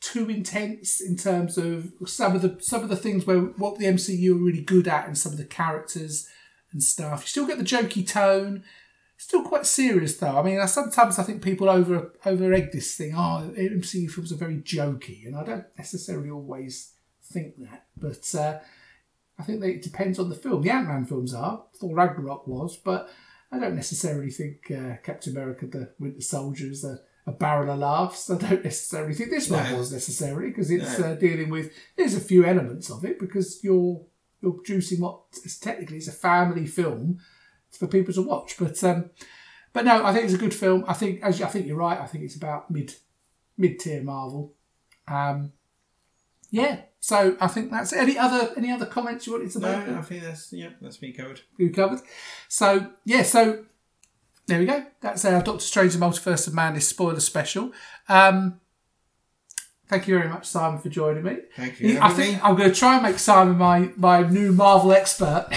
[0.00, 3.86] too intense in terms of some of the some of the things where what the
[3.86, 6.28] MCU are really good at and some of the characters
[6.72, 7.22] and stuff.
[7.22, 8.64] You still get the jokey tone.
[9.16, 10.36] Still quite serious though.
[10.38, 13.14] I mean, sometimes I think people over over egg this thing.
[13.16, 16.92] Oh, MCU films are very jokey, and I don't necessarily always
[17.22, 17.86] think that.
[17.96, 18.58] But uh,
[19.38, 20.62] I think that it depends on the film.
[20.62, 21.64] The Ant Man films are.
[21.80, 23.08] Thor Ragnarok was, but
[23.50, 27.78] I don't necessarily think uh, Captain America: The Winter Soldier is a, a barrel of
[27.78, 28.28] laughs.
[28.30, 29.78] I don't necessarily think this one No.
[29.78, 31.06] was necessarily because it's No.
[31.06, 31.72] uh, dealing with.
[31.96, 34.04] There's a few elements of it because you're
[34.42, 37.18] you're producing what is technically is a family film
[37.70, 38.56] for people to watch.
[38.58, 39.10] But um,
[39.72, 40.84] but no, I think it's a good film.
[40.86, 41.98] I think as I think you're right.
[42.00, 42.94] I think it's about mid
[43.56, 44.52] mid tier Marvel.
[45.08, 45.52] Um,
[46.50, 46.82] yeah.
[47.00, 47.98] So I think that's it.
[47.98, 49.86] any other any other comments you wanted to make?
[49.88, 49.98] No?
[49.98, 51.40] I think that's, yeah, that's me covered.
[51.58, 52.00] you covered.
[52.48, 53.64] So yeah, so
[54.46, 54.84] there we go.
[55.00, 57.72] That's our Doctor Strange: The Multiverse of Madness spoiler special.
[58.08, 58.60] Um,
[59.88, 61.38] thank you very much, Simon, for joining me.
[61.56, 61.98] Thank you.
[62.00, 65.48] I think I'm going to try and make Simon my my new Marvel expert.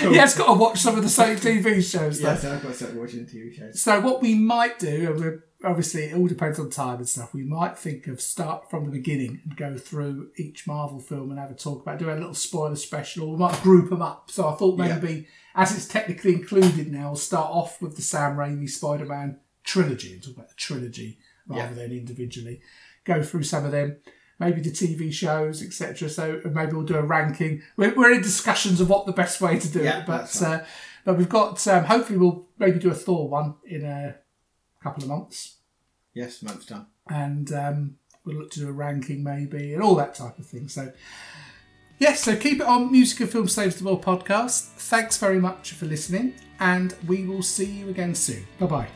[0.00, 2.20] he has got to watch some of the same TV shows.
[2.20, 2.30] though.
[2.30, 3.80] Yes, I've got to start watching TV shows.
[3.80, 7.34] So what we might do, and we're, obviously it all depends on time and stuff.
[7.34, 11.38] We might think of start from the beginning and go through each Marvel film and
[11.38, 14.30] have a talk about doing a little spoiler special, or we might group them up.
[14.30, 14.94] So I thought Yeah.
[14.98, 20.14] maybe, as it's technically included now, we'll start off with the Sam Raimi Spider-Man trilogy
[20.14, 21.72] and talk about the trilogy rather Yeah.
[21.74, 22.60] than individually.
[23.04, 23.96] Go through some of them.
[24.38, 26.08] Maybe the TV shows, etc.
[26.08, 27.60] So maybe we'll do a ranking.
[27.76, 30.64] We're, we're in discussions of what the best way to do Yeah, it, but uh,
[31.04, 31.66] but we've got.
[31.68, 34.16] Um, hopefully, we'll maybe do a Thor one in a
[34.82, 35.56] couple of months,
[36.14, 36.86] Yes, month's time.
[37.08, 40.68] and um, we'll look to do a ranking maybe and all that type of thing.
[40.68, 40.92] So,
[41.98, 44.68] yes, so keep it on Music and Film Saves the World podcast.
[44.72, 48.46] Thanks very much for listening, and we will see you again soon.
[48.58, 48.88] Bye bye.